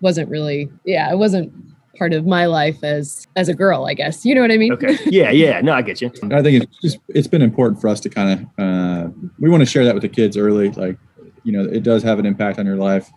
wasn't 0.00 0.28
really 0.28 0.70
yeah, 0.84 1.10
it 1.10 1.16
wasn't 1.16 1.52
part 1.96 2.12
of 2.12 2.26
my 2.26 2.46
life 2.46 2.82
as 2.82 3.26
as 3.36 3.48
a 3.48 3.54
girl 3.54 3.86
i 3.86 3.94
guess. 3.94 4.24
You 4.24 4.34
know 4.34 4.40
what 4.40 4.50
i 4.50 4.56
mean? 4.56 4.72
Okay. 4.72 4.98
Yeah 5.06 5.30
yeah. 5.30 5.60
No 5.60 5.72
i 5.72 5.82
get 5.82 6.00
you. 6.00 6.10
I 6.30 6.42
think 6.42 6.62
it's 6.62 6.78
just 6.80 6.98
it's 7.08 7.28
been 7.28 7.42
important 7.42 7.80
for 7.80 7.88
us 7.88 8.00
to 8.00 8.08
kind 8.08 8.48
of 8.58 8.64
uh, 8.64 9.08
we 9.38 9.48
want 9.48 9.62
to 9.62 9.66
share 9.66 9.84
that 9.84 9.94
with 9.94 10.02
the 10.02 10.08
kids 10.08 10.36
early 10.36 10.70
like 10.70 10.96
you 11.44 11.52
know 11.52 11.64
it 11.64 11.82
does 11.82 12.02
have 12.02 12.18
an 12.18 12.26
impact 12.26 12.58
on 12.58 12.66
your 12.66 12.76
life. 12.76 13.10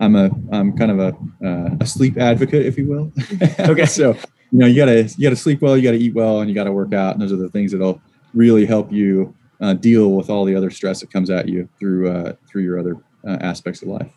I'm 0.00 0.16
a 0.16 0.30
i'm 0.50 0.76
kind 0.76 0.90
of 0.90 0.98
a 0.98 1.46
uh, 1.46 1.76
a 1.80 1.86
sleep 1.86 2.16
advocate 2.18 2.66
if 2.66 2.76
you 2.78 2.86
will. 2.86 3.12
Okay. 3.60 3.86
So 3.86 4.16
you 4.50 4.58
know 4.58 4.66
you 4.66 4.76
gotta 4.76 5.02
you 5.16 5.22
gotta 5.22 5.36
sleep 5.36 5.62
well 5.62 5.76
you 5.76 5.82
gotta 5.82 5.96
eat 5.96 6.14
well 6.14 6.40
and 6.40 6.48
you 6.48 6.54
gotta 6.54 6.72
work 6.72 6.92
out 6.92 7.14
and 7.14 7.22
those 7.22 7.32
are 7.32 7.36
the 7.36 7.48
things 7.48 7.72
that'll 7.72 8.00
really 8.34 8.66
help 8.66 8.92
you 8.92 9.34
uh, 9.60 9.74
deal 9.74 10.12
with 10.12 10.28
all 10.28 10.44
the 10.44 10.54
other 10.54 10.70
stress 10.70 11.00
that 11.00 11.12
comes 11.12 11.30
at 11.30 11.48
you 11.48 11.68
through 11.78 12.10
uh, 12.10 12.34
through 12.48 12.62
your 12.62 12.78
other 12.78 12.96
uh, 13.26 13.38
aspects 13.40 13.82
of 13.82 13.88
life 13.88 14.12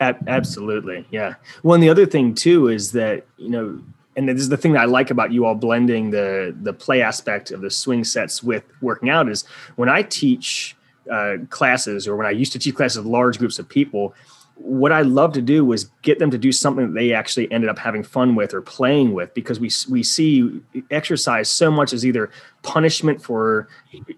absolutely, 0.00 1.06
yeah. 1.10 1.34
Well, 1.62 1.74
and 1.74 1.82
the 1.82 1.90
other 1.90 2.06
thing 2.06 2.34
too 2.34 2.68
is 2.68 2.92
that 2.92 3.26
you 3.36 3.50
know, 3.50 3.80
and 4.16 4.28
this 4.28 4.40
is 4.40 4.48
the 4.48 4.56
thing 4.56 4.72
that 4.72 4.82
I 4.82 4.86
like 4.86 5.10
about 5.10 5.32
you 5.32 5.44
all 5.44 5.54
blending 5.54 6.10
the 6.10 6.54
the 6.62 6.72
play 6.72 7.02
aspect 7.02 7.50
of 7.50 7.60
the 7.60 7.70
swing 7.70 8.04
sets 8.04 8.42
with 8.42 8.64
working 8.80 9.10
out 9.10 9.28
is 9.28 9.44
when 9.76 9.88
I 9.88 10.02
teach 10.02 10.76
uh, 11.10 11.36
classes 11.48 12.06
or 12.06 12.16
when 12.16 12.26
I 12.26 12.30
used 12.30 12.52
to 12.52 12.58
teach 12.58 12.74
classes 12.74 13.04
large 13.04 13.38
groups 13.38 13.58
of 13.58 13.68
people, 13.68 14.14
what 14.62 14.92
I 14.92 15.00
love 15.00 15.32
to 15.32 15.42
do 15.42 15.64
was 15.64 15.84
get 16.02 16.18
them 16.18 16.30
to 16.30 16.38
do 16.38 16.52
something 16.52 16.88
that 16.88 16.92
they 16.92 17.14
actually 17.14 17.50
ended 17.50 17.70
up 17.70 17.78
having 17.78 18.02
fun 18.02 18.34
with 18.34 18.52
or 18.52 18.60
playing 18.60 19.14
with 19.14 19.32
because 19.32 19.58
we 19.58 19.70
we 19.88 20.02
see 20.02 20.60
exercise 20.90 21.50
so 21.50 21.70
much 21.70 21.94
as 21.94 22.04
either 22.04 22.30
punishment 22.62 23.22
for 23.22 23.68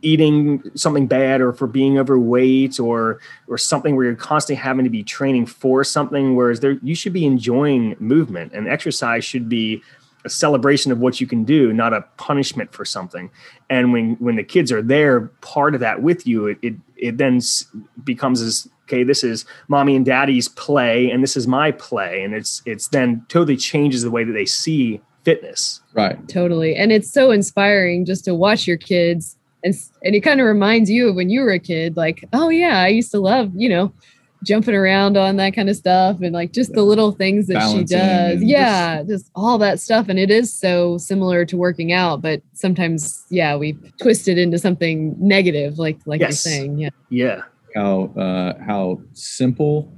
eating 0.02 0.62
something 0.74 1.06
bad 1.06 1.40
or 1.40 1.52
for 1.52 1.68
being 1.68 1.96
overweight 1.96 2.80
or 2.80 3.20
or 3.46 3.56
something 3.56 3.94
where 3.94 4.04
you're 4.04 4.16
constantly 4.16 4.60
having 4.60 4.84
to 4.84 4.90
be 4.90 5.04
training 5.04 5.46
for 5.46 5.84
something 5.84 6.34
whereas 6.34 6.58
there 6.58 6.72
you 6.82 6.94
should 6.94 7.12
be 7.12 7.24
enjoying 7.24 7.94
movement 8.00 8.52
and 8.52 8.68
exercise 8.68 9.24
should 9.24 9.48
be 9.48 9.80
a 10.24 10.28
celebration 10.28 10.92
of 10.92 10.98
what 10.98 11.20
you 11.20 11.26
can 11.26 11.44
do 11.44 11.72
not 11.72 11.92
a 11.92 12.02
punishment 12.16 12.72
for 12.72 12.84
something. 12.84 13.30
And 13.70 13.92
when 13.92 14.14
when 14.16 14.36
the 14.36 14.44
kids 14.44 14.70
are 14.72 14.82
there 14.82 15.28
part 15.40 15.74
of 15.74 15.80
that 15.80 16.02
with 16.02 16.26
you 16.26 16.46
it 16.46 16.58
it, 16.62 16.74
it 16.96 17.18
then 17.18 17.40
becomes 18.04 18.40
as 18.40 18.68
okay 18.84 19.04
this 19.04 19.22
is 19.24 19.44
mommy 19.68 19.96
and 19.96 20.04
daddy's 20.04 20.48
play 20.48 21.10
and 21.10 21.22
this 21.22 21.36
is 21.36 21.46
my 21.46 21.70
play 21.72 22.22
and 22.22 22.34
it's 22.34 22.62
it's 22.66 22.88
then 22.88 23.24
totally 23.28 23.56
changes 23.56 24.02
the 24.02 24.10
way 24.10 24.24
that 24.24 24.32
they 24.32 24.46
see 24.46 25.00
fitness. 25.24 25.80
Right. 25.94 26.28
Totally. 26.28 26.74
And 26.74 26.90
it's 26.90 27.08
so 27.08 27.30
inspiring 27.30 28.04
just 28.04 28.24
to 28.24 28.34
watch 28.34 28.66
your 28.66 28.76
kids 28.76 29.36
and 29.64 29.74
and 30.02 30.14
it 30.14 30.20
kind 30.20 30.40
of 30.40 30.46
reminds 30.46 30.90
you 30.90 31.08
of 31.08 31.14
when 31.14 31.30
you 31.30 31.40
were 31.40 31.50
a 31.50 31.58
kid 31.58 31.96
like 31.96 32.24
oh 32.32 32.48
yeah 32.48 32.80
i 32.80 32.88
used 32.88 33.10
to 33.10 33.20
love 33.20 33.52
you 33.54 33.68
know 33.68 33.92
jumping 34.42 34.74
around 34.74 35.16
on 35.16 35.36
that 35.36 35.54
kind 35.54 35.68
of 35.68 35.76
stuff 35.76 36.20
and 36.20 36.32
like 36.32 36.52
just 36.52 36.72
the 36.72 36.82
little 36.82 37.12
things 37.12 37.46
that 37.46 37.54
Balancing 37.54 37.86
she 37.86 37.94
does 37.94 38.42
yeah 38.42 38.98
just, 38.98 39.08
just 39.08 39.30
all 39.36 39.58
that 39.58 39.78
stuff 39.78 40.08
and 40.08 40.18
it 40.18 40.32
is 40.32 40.52
so 40.52 40.98
similar 40.98 41.44
to 41.44 41.56
working 41.56 41.92
out 41.92 42.20
but 42.20 42.42
sometimes 42.54 43.24
yeah 43.30 43.54
we 43.54 43.74
twist 44.00 44.26
it 44.26 44.36
into 44.36 44.58
something 44.58 45.14
negative 45.18 45.78
like 45.78 45.98
like 46.06 46.20
yes. 46.20 46.44
you're 46.44 46.52
saying 46.54 46.78
yeah. 46.78 46.90
Yeah 47.08 47.42
how 47.74 48.12
uh, 48.16 48.62
how 48.62 49.00
simple 49.12 49.92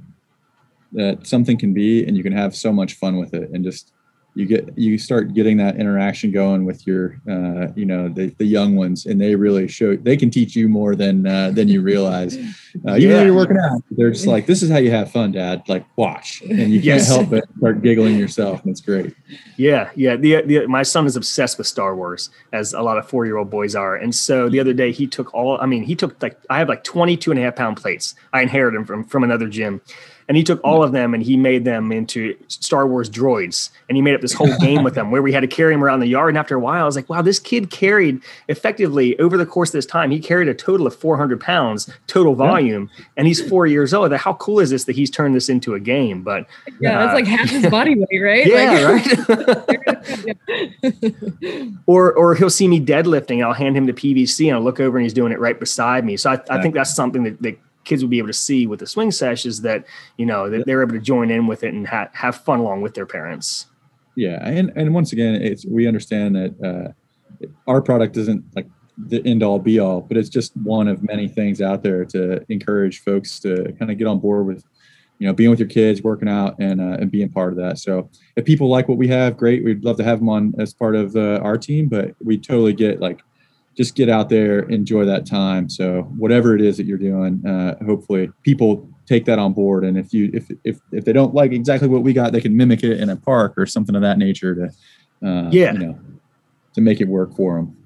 that 0.93 1.27
something 1.27 1.57
can 1.57 1.73
be, 1.73 2.05
and 2.05 2.15
you 2.15 2.23
can 2.23 2.33
have 2.33 2.55
so 2.55 2.71
much 2.71 2.93
fun 2.93 3.17
with 3.17 3.33
it, 3.33 3.49
and 3.51 3.63
just 3.63 3.91
you 4.35 4.45
get 4.45 4.77
you 4.77 4.97
start 4.97 5.33
getting 5.33 5.55
that 5.57 5.77
interaction 5.77 6.29
going 6.29 6.65
with 6.65 6.85
your 6.85 7.19
uh, 7.29 7.71
you 7.73 7.85
know 7.85 8.09
the, 8.09 8.27
the 8.37 8.45
young 8.45 8.75
ones 8.75 9.05
and 9.05 9.19
they 9.19 9.33
really 9.33 9.65
show 9.67 9.95
they 9.95 10.17
can 10.17 10.29
teach 10.29 10.57
you 10.57 10.67
more 10.67 10.93
than 10.93 11.25
uh, 11.25 11.51
than 11.51 11.69
you 11.69 11.81
realize. 11.81 12.35
Uh, 12.35 12.97
even 12.97 13.01
yeah. 13.01 13.15
though 13.15 13.23
you're 13.23 13.33
working 13.33 13.57
out 13.57 13.81
they're 13.91 14.11
just 14.11 14.27
like 14.27 14.45
this 14.45 14.61
is 14.61 14.69
how 14.69 14.77
you 14.77 14.91
have 14.91 15.09
fun 15.09 15.31
dad. 15.31 15.63
Like 15.69 15.85
watch. 15.95 16.41
And 16.41 16.73
you 16.73 16.81
can't 16.81 17.03
help 17.03 17.29
but 17.29 17.45
start 17.57 17.81
giggling 17.81 18.17
yourself. 18.19 18.61
And 18.61 18.71
it's 18.71 18.81
great. 18.81 19.15
Yeah 19.55 19.89
yeah. 19.95 20.17
The, 20.17 20.41
the 20.41 20.67
my 20.67 20.83
son 20.83 21.05
is 21.05 21.15
obsessed 21.15 21.57
with 21.57 21.65
star 21.65 21.95
wars 21.95 22.29
as 22.51 22.73
a 22.73 22.81
lot 22.81 22.97
of 22.97 23.07
four 23.07 23.25
year 23.25 23.37
old 23.37 23.49
boys 23.49 23.73
are. 23.73 23.95
And 23.95 24.13
so 24.13 24.49
the 24.49 24.59
other 24.59 24.73
day 24.73 24.91
he 24.91 25.07
took 25.07 25.33
all 25.33 25.57
i 25.61 25.65
mean 25.65 25.83
he 25.83 25.95
took 25.95 26.21
like 26.21 26.37
i 26.49 26.59
have 26.59 26.67
like 26.67 26.83
22 26.83 27.31
and 27.31 27.39
a 27.39 27.43
half 27.43 27.55
pound 27.55 27.77
plates. 27.77 28.15
I 28.33 28.41
inherited 28.41 28.77
them 28.77 28.85
from 28.85 29.05
from 29.05 29.23
another 29.23 29.47
gym 29.47 29.81
and 30.27 30.35
he 30.35 30.43
took 30.43 30.59
all 30.63 30.83
of 30.83 30.91
them 30.91 31.13
and 31.13 31.21
he 31.21 31.37
made 31.37 31.65
them 31.65 31.91
into 31.91 32.35
Star 32.47 32.87
Wars 32.87 33.09
droids. 33.09 33.69
And 33.87 33.95
he 33.95 34.01
made 34.01 34.15
up 34.15 34.21
this 34.21 34.33
whole 34.33 34.57
game 34.57 34.83
with 34.83 34.95
them 34.95 35.11
where 35.11 35.21
we 35.21 35.31
had 35.31 35.41
to 35.41 35.47
carry 35.47 35.73
him 35.73 35.83
around 35.83 35.99
the 35.99 36.07
yard. 36.07 36.29
And 36.29 36.37
after 36.37 36.55
a 36.55 36.59
while, 36.59 36.81
I 36.81 36.85
was 36.85 36.95
like, 36.95 37.09
wow, 37.09 37.21
this 37.21 37.37
kid 37.37 37.69
carried 37.69 38.21
effectively 38.47 39.17
over 39.19 39.37
the 39.37 39.45
course 39.45 39.69
of 39.69 39.73
this 39.73 39.85
time, 39.85 40.09
he 40.09 40.19
carried 40.19 40.47
a 40.47 40.53
total 40.53 40.87
of 40.87 40.95
400 40.95 41.39
pounds 41.39 41.89
total 42.07 42.33
volume. 42.33 42.89
Yeah. 42.97 43.05
And 43.17 43.27
he's 43.27 43.47
four 43.47 43.67
years 43.67 43.93
old. 43.93 44.11
How 44.13 44.33
cool 44.33 44.59
is 44.59 44.71
this 44.71 44.85
that 44.85 44.95
he's 44.95 45.11
turned 45.11 45.35
this 45.35 45.47
into 45.47 45.75
a 45.75 45.79
game? 45.79 46.23
But 46.23 46.47
yeah, 46.79 46.97
uh, 46.97 47.05
that's 47.05 47.13
like 47.13 47.27
half 47.27 47.49
his 47.49 47.67
body 47.67 47.95
weight, 47.95 48.21
right? 48.21 48.45
Yeah, 48.55 49.01
like, 49.67 49.85
right. 49.87 50.37
or 51.85 52.13
or 52.13 52.35
he'll 52.35 52.49
see 52.49 52.67
me 52.67 52.79
deadlifting. 52.79 53.43
I'll 53.43 53.53
hand 53.53 53.75
him 53.75 53.85
the 53.85 53.93
PVC 53.93 54.47
and 54.47 54.55
I'll 54.55 54.63
look 54.63 54.79
over 54.79 54.97
and 54.97 55.03
he's 55.03 55.13
doing 55.13 55.31
it 55.31 55.39
right 55.39 55.59
beside 55.59 56.05
me. 56.05 56.17
So 56.17 56.31
I, 56.31 56.41
I 56.49 56.61
think 56.61 56.73
that's 56.73 56.95
something 56.95 57.23
that, 57.23 57.41
that 57.41 57.57
kids 57.85 58.03
will 58.03 58.09
be 58.09 58.17
able 58.17 58.27
to 58.27 58.33
see 58.33 58.67
with 58.67 58.79
the 58.79 58.87
swing 58.87 59.11
sesh 59.11 59.45
is 59.45 59.61
that 59.61 59.85
you 60.17 60.25
know 60.25 60.49
that 60.49 60.65
they're 60.65 60.81
able 60.81 60.93
to 60.93 60.99
join 60.99 61.31
in 61.31 61.47
with 61.47 61.63
it 61.63 61.73
and 61.73 61.87
ha- 61.87 62.09
have 62.13 62.35
fun 62.35 62.59
along 62.59 62.81
with 62.81 62.93
their 62.95 63.05
parents. 63.05 63.67
Yeah 64.15 64.45
and 64.47 64.71
and 64.75 64.93
once 64.93 65.13
again 65.13 65.35
it's 65.35 65.65
we 65.65 65.87
understand 65.87 66.35
that 66.35 66.93
uh, 67.41 67.47
our 67.67 67.81
product 67.81 68.17
isn't 68.17 68.43
like 68.55 68.67
the 68.97 69.21
end 69.25 69.43
all 69.43 69.59
be 69.59 69.79
all 69.79 70.01
but 70.01 70.15
it's 70.15 70.29
just 70.29 70.55
one 70.57 70.87
of 70.87 71.03
many 71.03 71.27
things 71.27 71.61
out 71.61 71.83
there 71.83 72.05
to 72.05 72.45
encourage 72.49 73.03
folks 73.03 73.39
to 73.41 73.73
kind 73.77 73.91
of 73.91 73.97
get 73.97 74.07
on 74.07 74.19
board 74.19 74.45
with 74.45 74.63
you 75.19 75.27
know 75.27 75.33
being 75.33 75.49
with 75.49 75.59
your 75.59 75.67
kids 75.67 76.01
working 76.01 76.29
out 76.29 76.55
and 76.59 76.81
uh, 76.81 76.97
and 76.99 77.11
being 77.11 77.29
part 77.29 77.51
of 77.51 77.57
that. 77.57 77.77
So 77.79 78.09
if 78.35 78.45
people 78.45 78.69
like 78.69 78.87
what 78.87 78.97
we 78.97 79.07
have 79.09 79.37
great 79.37 79.63
we'd 79.63 79.83
love 79.83 79.97
to 79.97 80.03
have 80.03 80.19
them 80.19 80.29
on 80.29 80.53
as 80.59 80.73
part 80.73 80.95
of 80.95 81.15
uh, 81.15 81.39
our 81.43 81.57
team 81.57 81.87
but 81.87 82.15
we 82.23 82.37
totally 82.37 82.73
get 82.73 82.99
like 82.99 83.21
just 83.75 83.95
get 83.95 84.09
out 84.09 84.29
there, 84.29 84.59
enjoy 84.69 85.05
that 85.05 85.25
time. 85.25 85.69
So 85.69 86.03
whatever 86.17 86.55
it 86.55 86.61
is 86.61 86.77
that 86.77 86.85
you're 86.85 86.97
doing, 86.97 87.45
uh, 87.45 87.83
hopefully 87.83 88.31
people 88.43 88.87
take 89.05 89.25
that 89.25 89.37
on 89.37 89.53
board. 89.53 89.83
And 89.83 89.97
if 89.97 90.13
you 90.13 90.31
if 90.33 90.49
if 90.63 90.79
if 90.91 91.05
they 91.05 91.13
don't 91.13 91.33
like 91.33 91.51
exactly 91.51 91.87
what 91.87 92.01
we 92.01 92.13
got, 92.13 92.31
they 92.31 92.41
can 92.41 92.55
mimic 92.55 92.83
it 92.83 92.99
in 92.99 93.09
a 93.09 93.15
park 93.15 93.53
or 93.57 93.65
something 93.65 93.95
of 93.95 94.01
that 94.01 94.17
nature 94.17 94.55
to 94.55 95.27
uh, 95.27 95.49
yeah 95.51 95.73
you 95.73 95.79
know 95.79 95.99
to 96.73 96.81
make 96.81 97.01
it 97.01 97.07
work 97.07 97.35
for 97.35 97.55
them. 97.55 97.77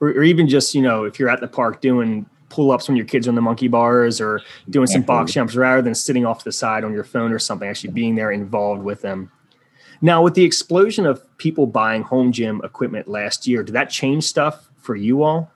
Or, 0.00 0.08
or 0.08 0.22
even 0.22 0.48
just 0.48 0.74
you 0.74 0.82
know 0.82 1.04
if 1.04 1.18
you're 1.18 1.28
at 1.28 1.40
the 1.40 1.48
park 1.48 1.80
doing 1.80 2.26
pull 2.48 2.70
ups 2.70 2.88
when 2.88 2.96
your 2.96 3.06
kids 3.06 3.26
are 3.26 3.30
on 3.30 3.34
the 3.34 3.40
monkey 3.40 3.68
bars 3.68 4.20
or 4.20 4.40
doing 4.70 4.86
some 4.86 5.02
box 5.02 5.32
jumps 5.32 5.56
rather 5.56 5.82
than 5.82 5.94
sitting 5.94 6.24
off 6.24 6.44
the 6.44 6.52
side 6.52 6.84
on 6.84 6.92
your 6.92 7.02
phone 7.02 7.32
or 7.32 7.38
something, 7.38 7.68
actually 7.68 7.92
being 7.92 8.14
there 8.14 8.30
involved 8.30 8.82
with 8.82 9.02
them. 9.02 9.30
Now, 10.00 10.22
with 10.22 10.34
the 10.34 10.44
explosion 10.44 11.04
of 11.04 11.24
people 11.38 11.66
buying 11.66 12.02
home 12.02 12.30
gym 12.30 12.60
equipment 12.62 13.08
last 13.08 13.46
year, 13.46 13.62
did 13.64 13.72
that 13.72 13.90
change 13.90 14.24
stuff 14.24 14.70
for 14.84 14.96
you 14.96 15.22
all? 15.22 15.50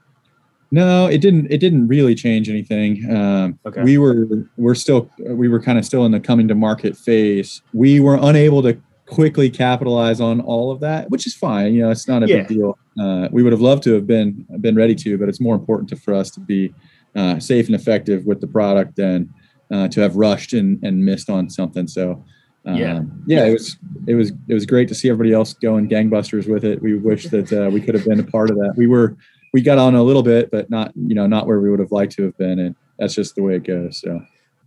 No, 0.70 1.06
it 1.06 1.18
didn't. 1.18 1.50
It 1.50 1.58
didn't 1.58 1.88
really 1.88 2.14
change 2.14 2.50
anything. 2.50 3.10
Um, 3.10 3.58
okay. 3.64 3.82
We 3.82 3.96
were 3.96 4.26
we're 4.56 4.74
still 4.74 5.10
we 5.18 5.48
were 5.48 5.60
kind 5.60 5.78
of 5.78 5.84
still 5.84 6.04
in 6.04 6.12
the 6.12 6.20
coming 6.20 6.48
to 6.48 6.54
market 6.54 6.96
phase. 6.96 7.62
We 7.72 8.00
were 8.00 8.18
unable 8.20 8.62
to 8.62 8.78
quickly 9.06 9.48
capitalize 9.48 10.20
on 10.20 10.42
all 10.42 10.70
of 10.70 10.80
that, 10.80 11.10
which 11.10 11.26
is 11.26 11.34
fine. 11.34 11.72
You 11.72 11.82
know, 11.82 11.90
it's 11.90 12.06
not 12.06 12.22
a 12.22 12.28
yeah. 12.28 12.36
big 12.38 12.48
deal. 12.48 12.78
Uh, 13.00 13.28
we 13.32 13.42
would 13.42 13.52
have 13.52 13.62
loved 13.62 13.82
to 13.84 13.94
have 13.94 14.06
been 14.06 14.46
been 14.60 14.76
ready 14.76 14.94
to, 14.96 15.16
but 15.16 15.28
it's 15.28 15.40
more 15.40 15.54
important 15.54 15.88
to, 15.90 15.96
for 15.96 16.12
us 16.12 16.30
to 16.32 16.40
be 16.40 16.74
uh, 17.16 17.38
safe 17.38 17.66
and 17.66 17.74
effective 17.74 18.26
with 18.26 18.42
the 18.42 18.46
product 18.46 18.96
than 18.96 19.32
uh, 19.72 19.88
to 19.88 20.00
have 20.00 20.16
rushed 20.16 20.52
and, 20.52 20.82
and 20.84 21.02
missed 21.02 21.30
on 21.30 21.48
something. 21.48 21.86
So 21.86 22.22
um, 22.68 22.76
yeah, 22.76 23.00
yeah, 23.26 23.46
it 23.46 23.52
was 23.52 23.76
it 24.06 24.14
was 24.14 24.32
it 24.46 24.54
was 24.54 24.66
great 24.66 24.88
to 24.88 24.94
see 24.94 25.08
everybody 25.08 25.32
else 25.32 25.54
going 25.54 25.88
gangbusters 25.88 26.46
with 26.46 26.64
it. 26.64 26.82
We 26.82 26.98
wish 26.98 27.24
that 27.28 27.50
uh, 27.50 27.70
we 27.70 27.80
could 27.80 27.94
have 27.94 28.04
been 28.04 28.20
a 28.20 28.24
part 28.24 28.50
of 28.50 28.56
that. 28.56 28.74
We 28.76 28.86
were 28.86 29.16
we 29.54 29.62
got 29.62 29.78
on 29.78 29.94
a 29.94 30.02
little 30.02 30.22
bit, 30.22 30.50
but 30.50 30.68
not 30.68 30.92
you 30.94 31.14
know 31.14 31.26
not 31.26 31.46
where 31.46 31.60
we 31.60 31.70
would 31.70 31.80
have 31.80 31.92
liked 31.92 32.12
to 32.16 32.24
have 32.24 32.36
been, 32.36 32.58
and 32.58 32.76
that's 32.98 33.14
just 33.14 33.34
the 33.36 33.42
way 33.42 33.56
it 33.56 33.64
goes. 33.64 34.00
So. 34.00 34.20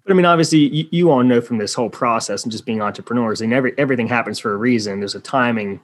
But 0.03 0.13
I 0.13 0.15
mean, 0.15 0.25
obviously, 0.25 0.59
you, 0.59 0.87
you 0.89 1.11
all 1.11 1.23
know 1.23 1.41
from 1.41 1.59
this 1.59 1.75
whole 1.75 1.91
process 1.91 2.41
and 2.41 2.51
just 2.51 2.65
being 2.65 2.81
entrepreneurs, 2.81 3.39
and 3.39 3.53
every 3.53 3.75
everything 3.77 4.07
happens 4.07 4.39
for 4.39 4.51
a 4.51 4.57
reason. 4.57 4.99
There's 4.99 5.13
a 5.13 5.19
timing 5.19 5.79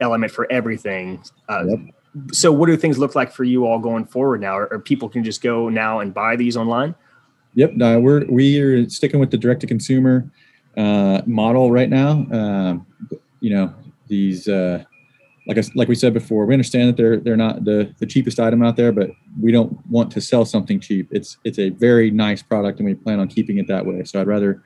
element 0.00 0.32
for 0.32 0.50
everything. 0.50 1.22
Uh, 1.48 1.66
yep. 1.68 1.78
So, 2.32 2.50
what 2.50 2.66
do 2.66 2.76
things 2.76 2.98
look 2.98 3.14
like 3.14 3.30
for 3.30 3.44
you 3.44 3.64
all 3.64 3.78
going 3.78 4.06
forward 4.06 4.40
now? 4.40 4.58
Or, 4.58 4.66
or 4.72 4.80
people 4.80 5.08
can 5.08 5.22
just 5.22 5.40
go 5.40 5.68
now 5.68 6.00
and 6.00 6.12
buy 6.12 6.34
these 6.34 6.56
online? 6.56 6.96
Yep, 7.54 7.74
no, 7.74 8.00
we're 8.00 8.24
we 8.26 8.58
are 8.58 8.88
sticking 8.90 9.20
with 9.20 9.30
the 9.30 9.38
direct 9.38 9.60
to 9.60 9.68
consumer 9.68 10.28
uh, 10.76 11.22
model 11.26 11.70
right 11.70 11.88
now. 11.88 12.26
Um, 12.30 12.86
you 13.40 13.50
know, 13.50 13.74
these 14.08 14.48
uh, 14.48 14.84
like 15.46 15.58
I, 15.58 15.62
like 15.74 15.88
we 15.88 15.94
said 15.94 16.14
before, 16.14 16.46
we 16.46 16.54
understand 16.54 16.88
that 16.88 16.96
they're 16.96 17.16
they're 17.16 17.36
not 17.36 17.64
the 17.64 17.94
the 17.98 18.06
cheapest 18.06 18.38
item 18.38 18.62
out 18.62 18.76
there, 18.76 18.92
but 18.92 19.10
we 19.40 19.52
don't 19.52 19.84
want 19.88 20.10
to 20.12 20.20
sell 20.20 20.44
something 20.44 20.80
cheap. 20.80 21.08
It's 21.10 21.38
it's 21.44 21.58
a 21.58 21.70
very 21.70 22.10
nice 22.10 22.42
product, 22.42 22.78
and 22.78 22.88
we 22.88 22.94
plan 22.94 23.20
on 23.20 23.28
keeping 23.28 23.58
it 23.58 23.66
that 23.68 23.84
way. 23.84 24.04
So 24.04 24.20
I'd 24.20 24.26
rather 24.26 24.62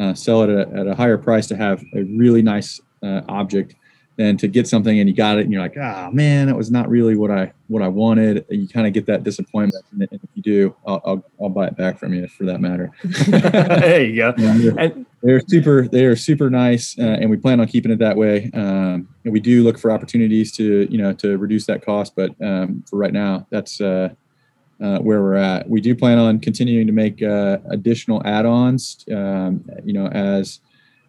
uh, 0.00 0.14
sell 0.14 0.42
it 0.42 0.50
at 0.50 0.68
a, 0.68 0.80
at 0.80 0.86
a, 0.86 0.94
higher 0.94 1.18
price 1.18 1.46
to 1.48 1.56
have 1.56 1.82
a 1.94 2.02
really 2.04 2.42
nice 2.42 2.80
uh, 3.02 3.22
object 3.28 3.74
than 4.18 4.36
to 4.36 4.48
get 4.48 4.66
something 4.66 4.98
and 4.98 5.08
you 5.08 5.14
got 5.14 5.38
it 5.38 5.42
and 5.42 5.52
you're 5.52 5.62
like, 5.62 5.76
ah, 5.80 6.08
oh, 6.08 6.10
man, 6.10 6.48
that 6.48 6.56
was 6.56 6.72
not 6.72 6.88
really 6.88 7.16
what 7.16 7.30
I 7.30 7.52
what 7.68 7.82
I 7.82 7.88
wanted. 7.88 8.44
You 8.50 8.66
kind 8.66 8.86
of 8.86 8.92
get 8.92 9.06
that 9.06 9.22
disappointment, 9.22 9.84
and 9.92 10.02
if 10.10 10.20
you 10.34 10.42
do, 10.42 10.74
I'll, 10.84 11.00
I'll, 11.04 11.24
I'll 11.40 11.48
buy 11.48 11.68
it 11.68 11.76
back 11.76 11.98
from 11.98 12.12
you 12.12 12.26
for 12.26 12.44
that 12.44 12.60
matter. 12.60 12.90
there 13.04 14.04
you 14.04 14.16
go. 14.16 14.34
Yeah, 14.38 14.56
they're, 14.58 14.78
and, 14.78 15.06
they're, 15.22 15.40
super. 15.40 15.86
They 15.88 16.04
are 16.04 16.16
super 16.16 16.50
nice, 16.50 16.98
uh, 16.98 17.02
and 17.02 17.30
we 17.30 17.36
plan 17.36 17.60
on 17.60 17.68
keeping 17.68 17.92
it 17.92 17.98
that 18.00 18.16
way. 18.16 18.50
Um, 18.54 19.08
and 19.24 19.32
we 19.32 19.40
do 19.40 19.62
look 19.62 19.78
for 19.78 19.90
opportunities 19.92 20.52
to 20.56 20.90
you 20.90 20.98
know 20.98 21.12
to 21.14 21.38
reduce 21.38 21.66
that 21.66 21.84
cost, 21.84 22.14
but 22.16 22.30
um, 22.42 22.84
for 22.90 22.98
right 22.98 23.12
now, 23.12 23.46
that's 23.50 23.80
uh, 23.80 24.10
uh, 24.82 24.98
where 24.98 25.22
we're 25.22 25.36
at. 25.36 25.68
We 25.68 25.80
do 25.80 25.94
plan 25.94 26.18
on 26.18 26.40
continuing 26.40 26.88
to 26.88 26.92
make 26.92 27.22
uh, 27.22 27.58
additional 27.70 28.20
add-ons. 28.26 29.04
Um, 29.10 29.64
you 29.84 29.92
know, 29.92 30.08
as 30.08 30.60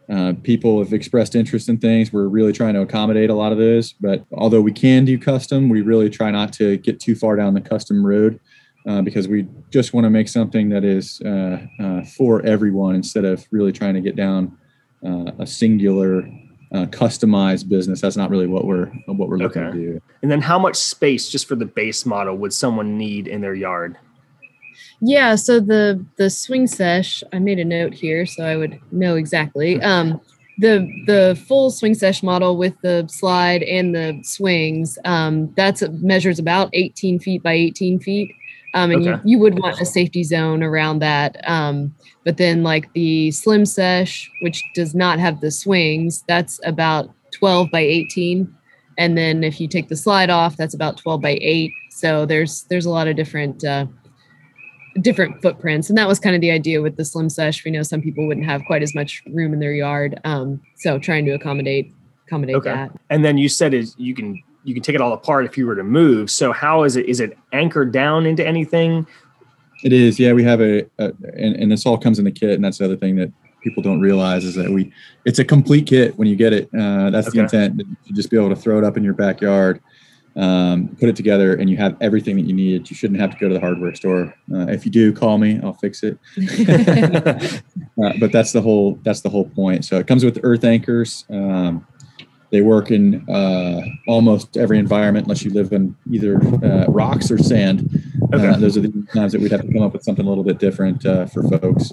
uh, 0.10 0.34
people 0.44 0.80
have 0.80 0.94
expressed 0.94 1.36
interest 1.36 1.70
in 1.70 1.78
things, 1.78 2.12
we're 2.12 2.28
really 2.28 2.54
trying 2.54 2.74
to 2.74 2.82
accommodate 2.82 3.30
a 3.30 3.36
lot 3.36 3.52
of 3.52 3.58
those. 3.58 3.94
But 3.94 4.26
although 4.32 4.62
we 4.62 4.72
can 4.72 5.06
do 5.06 5.18
custom, 5.18 5.70
we 5.70 5.82
really 5.82 6.10
try 6.10 6.32
not 6.32 6.52
to 6.54 6.78
get 6.78 7.00
too 7.00 7.16
far 7.16 7.36
down 7.36 7.54
the 7.54 7.62
custom 7.62 8.06
road. 8.06 8.40
Uh, 8.88 9.02
because 9.02 9.28
we 9.28 9.46
just 9.70 9.94
want 9.94 10.06
to 10.06 10.10
make 10.10 10.28
something 10.28 10.70
that 10.70 10.86
is 10.86 11.22
uh, 11.22 11.60
uh, 11.82 12.02
for 12.06 12.42
everyone 12.46 12.96
instead 12.96 13.26
of 13.26 13.46
really 13.52 13.74
trying 13.74 13.94
to 13.94 14.00
get 14.00 14.16
down 14.16 14.58
a 15.04 15.46
singular 15.46 16.28
uh, 16.74 16.86
customized 16.86 17.68
business. 17.68 18.02
That's 18.02 18.18
not 18.18 18.30
really 18.30 18.48
what 18.48 18.66
we're 18.66 18.88
what 19.06 19.30
we're 19.30 19.38
looking 19.38 19.64
okay. 19.64 19.78
to 19.78 19.84
do. 19.94 20.02
And 20.22 20.32
then, 20.32 20.42
how 20.42 20.60
much 20.60 20.76
space 20.76 21.30
just 21.30 21.48
for 21.48 21.56
the 21.56 21.66
base 21.66 22.06
model 22.06 22.36
would 22.38 22.54
someone 22.54 22.98
need 22.98 23.28
in 23.28 23.42
their 23.42 23.54
yard? 23.54 23.98
Yeah, 25.02 25.36
so 25.36 25.60
the 25.60 26.04
the 26.18 26.30
swing 26.30 26.68
sesh, 26.68 27.24
I 27.32 27.40
made 27.40 27.60
a 27.60 27.66
note 27.66 27.94
here 27.94 28.26
so 28.26 28.44
I 28.44 28.56
would 28.56 28.80
know 28.92 29.16
exactly. 29.16 29.82
Um, 29.82 30.20
the 30.58 30.92
the 31.08 31.42
full 31.48 31.72
swing 31.72 31.94
sesh 31.94 32.22
model 32.22 32.58
with 32.58 32.76
the 32.82 33.08
slide 33.08 33.64
and 33.64 33.96
the 33.96 34.20
swings, 34.24 35.00
um, 35.06 35.54
that's 35.56 35.82
measures 35.90 36.38
about 36.38 36.70
18 36.74 37.20
feet 37.20 37.42
by 37.42 37.54
18 37.54 38.00
feet. 38.00 38.36
Um, 38.74 38.92
and 38.92 39.08
okay. 39.08 39.22
you, 39.24 39.32
you 39.32 39.40
would 39.40 39.58
want 39.58 39.82
a 39.82 39.86
safety 39.86 40.24
zone 40.24 40.62
around 40.62 41.00
that. 41.00 41.38
Um, 41.50 41.96
but 42.24 42.38
then, 42.38 42.62
like 42.62 42.92
the 42.94 43.32
Slim 43.32 43.66
Sesh, 43.66 44.30
which 44.42 44.62
does 44.76 44.94
not 44.94 45.18
have 45.18 45.42
the 45.42 45.50
swings, 45.50 46.24
that's 46.28 46.60
about 46.66 47.10
12 47.32 47.72
by 47.72 47.80
18. 47.80 48.54
And 48.98 49.18
then 49.18 49.44
if 49.44 49.60
you 49.62 49.68
take 49.68 49.88
the 49.88 49.96
slide 49.96 50.30
off, 50.30 50.58
that's 50.58 50.74
about 50.74 50.98
12 50.98 51.22
by 51.22 51.40
8. 51.42 51.72
So 51.90 52.26
there's 52.26 52.64
there's 52.64 52.86
a 52.86 52.90
lot 52.90 53.08
of 53.08 53.16
different 53.16 53.64
uh, 53.64 53.86
different 55.02 55.42
footprints, 55.42 55.90
and 55.90 55.98
that 55.98 56.08
was 56.08 56.20
kind 56.20 56.36
of 56.36 56.42
the 56.42 56.52
idea 56.52 56.82
with 56.82 56.98
the 56.98 57.06
Slim 57.06 57.30
Sesh. 57.30 57.64
We 57.64 57.72
know 57.72 57.84
some 57.84 58.02
people 58.02 58.28
wouldn't 58.28 58.46
have 58.46 58.62
quite 58.66 58.84
as 58.84 58.94
much 58.96 59.24
room 59.32 59.54
in 59.54 59.60
their 59.60 59.74
yard, 59.74 60.20
um, 60.24 60.62
so 60.76 61.00
trying 61.00 61.26
to 61.26 61.32
accommodate 61.32 61.94
accommodate 62.28 62.56
okay. 62.58 62.70
that. 62.70 62.92
And 63.10 63.26
then 63.26 63.38
you 63.38 63.50
said 63.50 63.74
is 63.74 63.96
you 63.98 64.14
can 64.14 64.42
you 64.64 64.74
can 64.74 64.84
take 64.84 64.96
it 64.96 65.02
all 65.02 65.14
apart 65.14 65.46
if 65.46 65.58
you 65.58 65.66
were 65.66 65.76
to 65.76 65.84
move. 65.84 66.30
So 66.30 66.52
how 66.52 66.84
is 66.84 66.96
it? 66.96 67.06
Is 67.08 67.20
it 67.20 67.38
anchored 67.54 67.92
down 67.92 68.26
into 68.26 68.46
anything? 68.46 69.08
It 69.84 69.94
is. 69.94 70.20
Yeah, 70.20 70.34
we 70.34 70.44
have 70.44 70.62
a, 70.62 70.82
a 71.00 71.14
and, 71.38 71.56
and 71.56 71.72
this 71.72 71.86
all 71.86 71.98
comes 71.98 72.20
in 72.20 72.26
the 72.26 72.32
kit, 72.32 72.52
and 72.52 72.64
that's 72.64 72.78
the 72.78 72.86
other 72.86 72.98
thing 72.98 73.16
that 73.16 73.32
people 73.64 73.84
don't 73.84 74.00
realize 74.00 74.46
is 74.46 74.56
that 74.56 74.70
we 74.70 74.92
it's 75.26 75.40
a 75.40 75.46
complete 75.46 75.88
kit 75.88 76.18
when 76.18 76.28
you 76.28 76.36
get 76.36 76.54
it. 76.54 76.70
Uh, 76.78 77.10
that's 77.10 77.30
okay. 77.30 77.38
the 77.38 77.44
intent 77.44 77.80
to 77.80 78.14
just 78.14 78.30
be 78.30 78.38
able 78.38 78.50
to 78.50 78.56
throw 78.56 78.78
it 78.78 78.84
up 78.84 78.98
in 78.98 79.04
your 79.04 79.14
backyard, 79.14 79.82
um, 80.36 80.96
put 81.00 81.10
it 81.10 81.16
together, 81.16 81.56
and 81.56 81.70
you 81.70 81.78
have 81.78 81.98
everything 82.02 82.36
that 82.38 82.44
you 82.44 82.54
need. 82.54 82.90
You 82.90 82.96
shouldn't 82.96 83.20
have 83.20 83.32
to 83.32 83.38
go 83.38 83.48
to 83.48 83.54
the 83.54 83.60
hardware 83.60 83.94
store. 83.96 84.34
Uh, 84.54 84.68
if 84.68 84.86
you 84.86 84.92
do, 84.92 85.12
call 85.12 85.38
me. 85.38 85.60
I'll 85.64 85.74
fix 85.74 86.04
it. 86.04 86.18
uh, 88.04 88.14
but 88.20 88.32
that's 88.32 88.52
the 88.52 88.62
whole 88.62 89.00
that's 89.04 89.22
the 89.22 89.30
whole 89.30 89.50
point. 89.50 89.86
So 89.86 89.98
it 89.98 90.08
comes 90.08 90.24
with 90.24 90.40
earth 90.44 90.64
anchors. 90.64 91.26
Um, 91.30 91.86
they 92.52 92.62
work 92.62 92.90
in 92.90 93.30
uh, 93.30 93.82
almost 94.08 94.58
every 94.58 94.80
environment, 94.80 95.28
unless 95.28 95.44
you 95.44 95.52
live 95.52 95.72
in 95.72 95.96
either 96.10 96.42
uh, 96.64 96.86
rocks 96.88 97.30
or 97.30 97.38
sand. 97.38 97.88
Okay. 98.34 98.48
Uh, 98.48 98.58
those 98.58 98.76
are 98.76 98.82
the 98.82 99.08
times 99.14 99.34
that 99.34 99.42
we'd 99.42 99.52
have 99.52 99.62
to 99.62 99.72
come 99.72 99.84
up 99.84 99.94
with 99.94 100.04
something 100.04 100.26
a 100.26 100.30
little 100.30 100.44
bit 100.44 100.58
different 100.58 101.06
uh, 101.06 101.28
for 101.28 101.44
folks. 101.44 101.92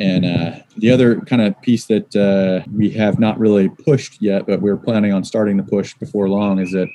Uh, 0.00 0.04
and 0.04 0.24
uh, 0.24 0.58
the 0.78 0.90
other 0.90 1.20
kind 1.20 1.42
of 1.42 1.60
piece 1.62 1.86
that 1.86 2.64
we 2.74 2.90
have 2.90 3.18
not 3.18 3.38
really 3.38 3.68
pushed 3.68 4.20
yet, 4.22 4.46
but 4.46 4.60
we're 4.60 4.76
planning 4.76 5.12
on 5.12 5.24
starting 5.24 5.56
to 5.56 5.62
push 5.62 5.94
before 5.94 6.28
long, 6.28 6.58
is 6.58 6.72
that 6.72 6.88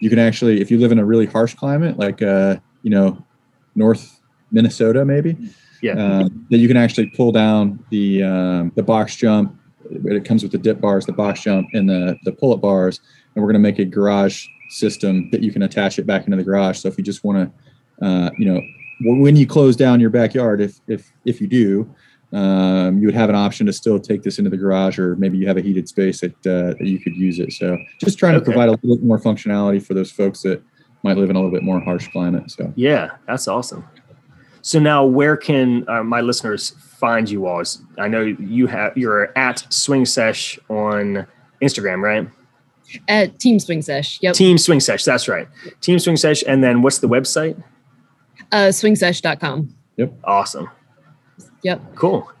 you 0.00 0.10
can 0.10 0.18
actually, 0.18 0.60
if 0.60 0.70
you 0.70 0.78
live 0.78 0.92
in 0.92 0.98
a 0.98 1.04
really 1.04 1.26
harsh 1.26 1.54
climate, 1.54 1.98
like 1.98 2.20
you 2.20 2.90
know, 2.90 3.24
North 3.74 4.20
Minnesota, 4.50 5.04
maybe, 5.04 5.36
yeah, 5.82 5.92
um, 5.92 6.46
that 6.50 6.58
you 6.58 6.68
can 6.68 6.76
actually 6.76 7.08
pull 7.08 7.32
down 7.32 7.84
the 7.90 8.22
um, 8.22 8.72
the 8.74 8.82
box 8.82 9.16
jump 9.16 9.58
it 9.90 10.24
comes 10.24 10.42
with 10.42 10.52
the 10.52 10.58
dip 10.58 10.80
bars, 10.80 11.06
the 11.06 11.12
box 11.12 11.42
jump, 11.42 11.68
and 11.72 11.88
the 11.88 12.16
the 12.24 12.32
pull 12.32 12.52
up 12.52 12.60
bars. 12.60 13.00
And 13.34 13.42
we're 13.42 13.52
going 13.52 13.62
to 13.62 13.68
make 13.68 13.78
a 13.78 13.84
garage 13.84 14.46
system 14.68 15.30
that 15.30 15.42
you 15.42 15.52
can 15.52 15.62
attach 15.62 15.98
it 15.98 16.06
back 16.06 16.24
into 16.24 16.36
the 16.36 16.44
garage. 16.44 16.78
So 16.78 16.88
if 16.88 16.98
you 16.98 17.04
just 17.04 17.22
want 17.22 17.52
to, 18.00 18.06
uh, 18.06 18.30
you 18.38 18.52
know, 18.52 18.60
when 19.00 19.36
you 19.36 19.46
close 19.46 19.76
down 19.76 20.00
your 20.00 20.10
backyard, 20.10 20.60
if 20.60 20.80
if 20.86 21.12
if 21.24 21.40
you 21.40 21.46
do, 21.46 21.94
um, 22.32 22.98
you 22.98 23.06
would 23.06 23.14
have 23.14 23.28
an 23.28 23.34
option 23.34 23.66
to 23.66 23.72
still 23.72 23.98
take 23.98 24.22
this 24.22 24.38
into 24.38 24.50
the 24.50 24.56
garage, 24.56 24.98
or 24.98 25.16
maybe 25.16 25.38
you 25.38 25.46
have 25.46 25.56
a 25.56 25.60
heated 25.60 25.88
space 25.88 26.20
that 26.20 26.34
uh, 26.46 26.74
that 26.78 26.86
you 26.86 26.98
could 26.98 27.16
use 27.16 27.38
it. 27.38 27.52
So 27.52 27.78
just 27.98 28.18
trying 28.18 28.34
okay. 28.34 28.44
to 28.44 28.50
provide 28.50 28.68
a 28.68 28.72
little 28.72 28.96
bit 28.96 29.04
more 29.04 29.18
functionality 29.18 29.84
for 29.84 29.94
those 29.94 30.10
folks 30.10 30.42
that 30.42 30.62
might 31.02 31.16
live 31.16 31.30
in 31.30 31.36
a 31.36 31.38
little 31.38 31.52
bit 31.52 31.62
more 31.62 31.80
harsh 31.80 32.08
climate. 32.08 32.50
So 32.50 32.72
yeah, 32.76 33.10
that's 33.26 33.46
awesome. 33.48 33.84
So 34.62 34.80
now, 34.80 35.04
where 35.04 35.36
can 35.36 35.88
uh, 35.88 36.02
my 36.02 36.20
listeners 36.20 36.70
find 36.80 37.30
you 37.30 37.46
all? 37.46 37.62
I 37.98 38.08
know 38.08 38.22
you 38.22 38.66
have 38.66 38.96
you're 38.96 39.36
at 39.38 39.64
Swing 39.72 40.04
Sesh 40.04 40.58
on 40.68 41.26
Instagram, 41.62 42.02
right? 42.02 42.28
At 43.08 43.38
Team 43.38 43.58
Swing 43.60 43.82
Sesh. 43.82 44.18
Yep. 44.22 44.34
Team 44.34 44.58
Swing 44.58 44.80
Sesh. 44.80 45.04
That's 45.04 45.28
right. 45.28 45.48
Team 45.80 45.98
Swing 45.98 46.16
Sesh. 46.16 46.42
And 46.46 46.62
then 46.62 46.82
what's 46.82 46.98
the 46.98 47.08
website? 47.08 47.62
Uh, 48.52 48.68
swingsesh.com. 48.68 49.74
Yep. 49.96 50.12
Awesome. 50.24 50.68
Yep. 51.66 51.96
Cool. 51.96 52.32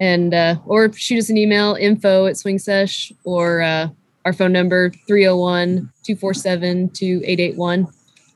And 0.00 0.32
uh, 0.32 0.56
or 0.64 0.90
shoot 0.94 1.18
us 1.18 1.28
an 1.28 1.36
email 1.36 1.74
info 1.74 2.24
at 2.24 2.38
swing 2.38 2.58
sesh 2.58 3.12
or 3.24 3.60
uh, 3.60 3.88
our 4.24 4.32
phone 4.32 4.52
number 4.52 4.88
301 5.06 5.92
247 6.02 6.88
2881. 6.88 7.86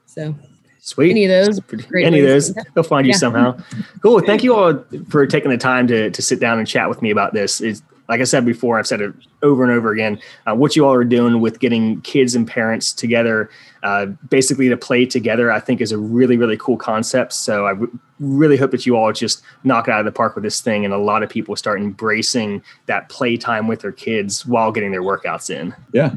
So 0.04 0.34
Sweet. 0.80 1.12
Any 1.12 1.24
of 1.24 1.30
those. 1.30 1.60
Any 1.96 2.20
of 2.20 2.26
those. 2.26 2.52
They'll 2.74 2.84
find 2.84 3.06
you 3.06 3.12
yeah. 3.12 3.16
somehow. 3.16 3.58
Cool. 4.02 4.20
Thank 4.20 4.44
you 4.44 4.54
all 4.54 4.84
for 5.08 5.26
taking 5.26 5.50
the 5.50 5.56
time 5.56 5.86
to, 5.86 6.10
to 6.10 6.20
sit 6.20 6.40
down 6.40 6.58
and 6.58 6.68
chat 6.68 6.90
with 6.90 7.00
me 7.00 7.10
about 7.10 7.32
this. 7.32 7.62
It's, 7.62 7.82
like 8.08 8.20
I 8.20 8.24
said 8.24 8.44
before, 8.44 8.78
I've 8.78 8.86
said 8.86 9.00
it 9.00 9.14
over 9.42 9.62
and 9.62 9.72
over 9.72 9.90
again. 9.90 10.20
Uh, 10.46 10.54
what 10.54 10.76
you 10.76 10.84
all 10.84 10.92
are 10.92 11.04
doing 11.04 11.40
with 11.40 11.58
getting 11.58 12.00
kids 12.02 12.34
and 12.34 12.46
parents 12.46 12.92
together, 12.92 13.50
uh, 13.82 14.06
basically 14.28 14.68
to 14.68 14.76
play 14.76 15.06
together, 15.06 15.50
I 15.50 15.60
think 15.60 15.80
is 15.80 15.92
a 15.92 15.98
really, 15.98 16.36
really 16.36 16.56
cool 16.56 16.76
concept. 16.76 17.32
So 17.32 17.66
I 17.66 17.70
w- 17.70 17.98
really 18.20 18.56
hope 18.56 18.72
that 18.72 18.84
you 18.84 18.96
all 18.96 19.12
just 19.12 19.42
knock 19.64 19.88
it 19.88 19.92
out 19.92 20.00
of 20.00 20.06
the 20.06 20.12
park 20.12 20.34
with 20.34 20.44
this 20.44 20.60
thing, 20.60 20.84
and 20.84 20.92
a 20.92 20.98
lot 20.98 21.22
of 21.22 21.30
people 21.30 21.56
start 21.56 21.80
embracing 21.80 22.62
that 22.86 23.08
play 23.08 23.36
time 23.36 23.68
with 23.68 23.80
their 23.80 23.92
kids 23.92 24.44
while 24.44 24.70
getting 24.70 24.92
their 24.92 25.02
workouts 25.02 25.48
in. 25.48 25.74
Yeah, 25.92 26.14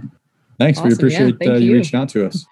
thanks. 0.60 0.80
Awesome. 0.80 0.90
We 0.90 0.96
appreciate 0.96 1.36
yeah, 1.40 1.52
uh, 1.52 1.56
you. 1.56 1.72
you 1.72 1.74
reaching 1.78 2.00
out 2.00 2.10
to 2.10 2.26
us. 2.26 2.46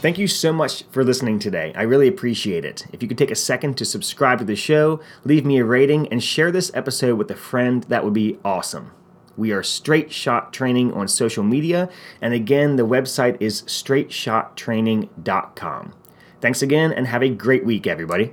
Thank 0.00 0.16
you 0.16 0.28
so 0.28 0.50
much 0.50 0.84
for 0.84 1.04
listening 1.04 1.38
today. 1.38 1.74
I 1.76 1.82
really 1.82 2.08
appreciate 2.08 2.64
it. 2.64 2.86
If 2.90 3.02
you 3.02 3.08
could 3.08 3.18
take 3.18 3.30
a 3.30 3.34
second 3.34 3.76
to 3.76 3.84
subscribe 3.84 4.38
to 4.38 4.46
the 4.46 4.56
show, 4.56 5.00
leave 5.24 5.44
me 5.44 5.58
a 5.58 5.64
rating, 5.64 6.08
and 6.08 6.24
share 6.24 6.50
this 6.50 6.70
episode 6.72 7.18
with 7.18 7.30
a 7.30 7.36
friend, 7.36 7.84
that 7.84 8.02
would 8.02 8.14
be 8.14 8.38
awesome. 8.42 8.92
We 9.36 9.52
are 9.52 9.62
Straight 9.62 10.10
Shot 10.10 10.54
Training 10.54 10.94
on 10.94 11.06
social 11.06 11.44
media, 11.44 11.90
and 12.22 12.32
again, 12.32 12.76
the 12.76 12.86
website 12.86 13.36
is 13.40 13.60
straightshottraining.com. 13.64 15.94
Thanks 16.40 16.62
again, 16.62 16.92
and 16.92 17.06
have 17.06 17.22
a 17.22 17.28
great 17.28 17.66
week, 17.66 17.86
everybody. 17.86 18.32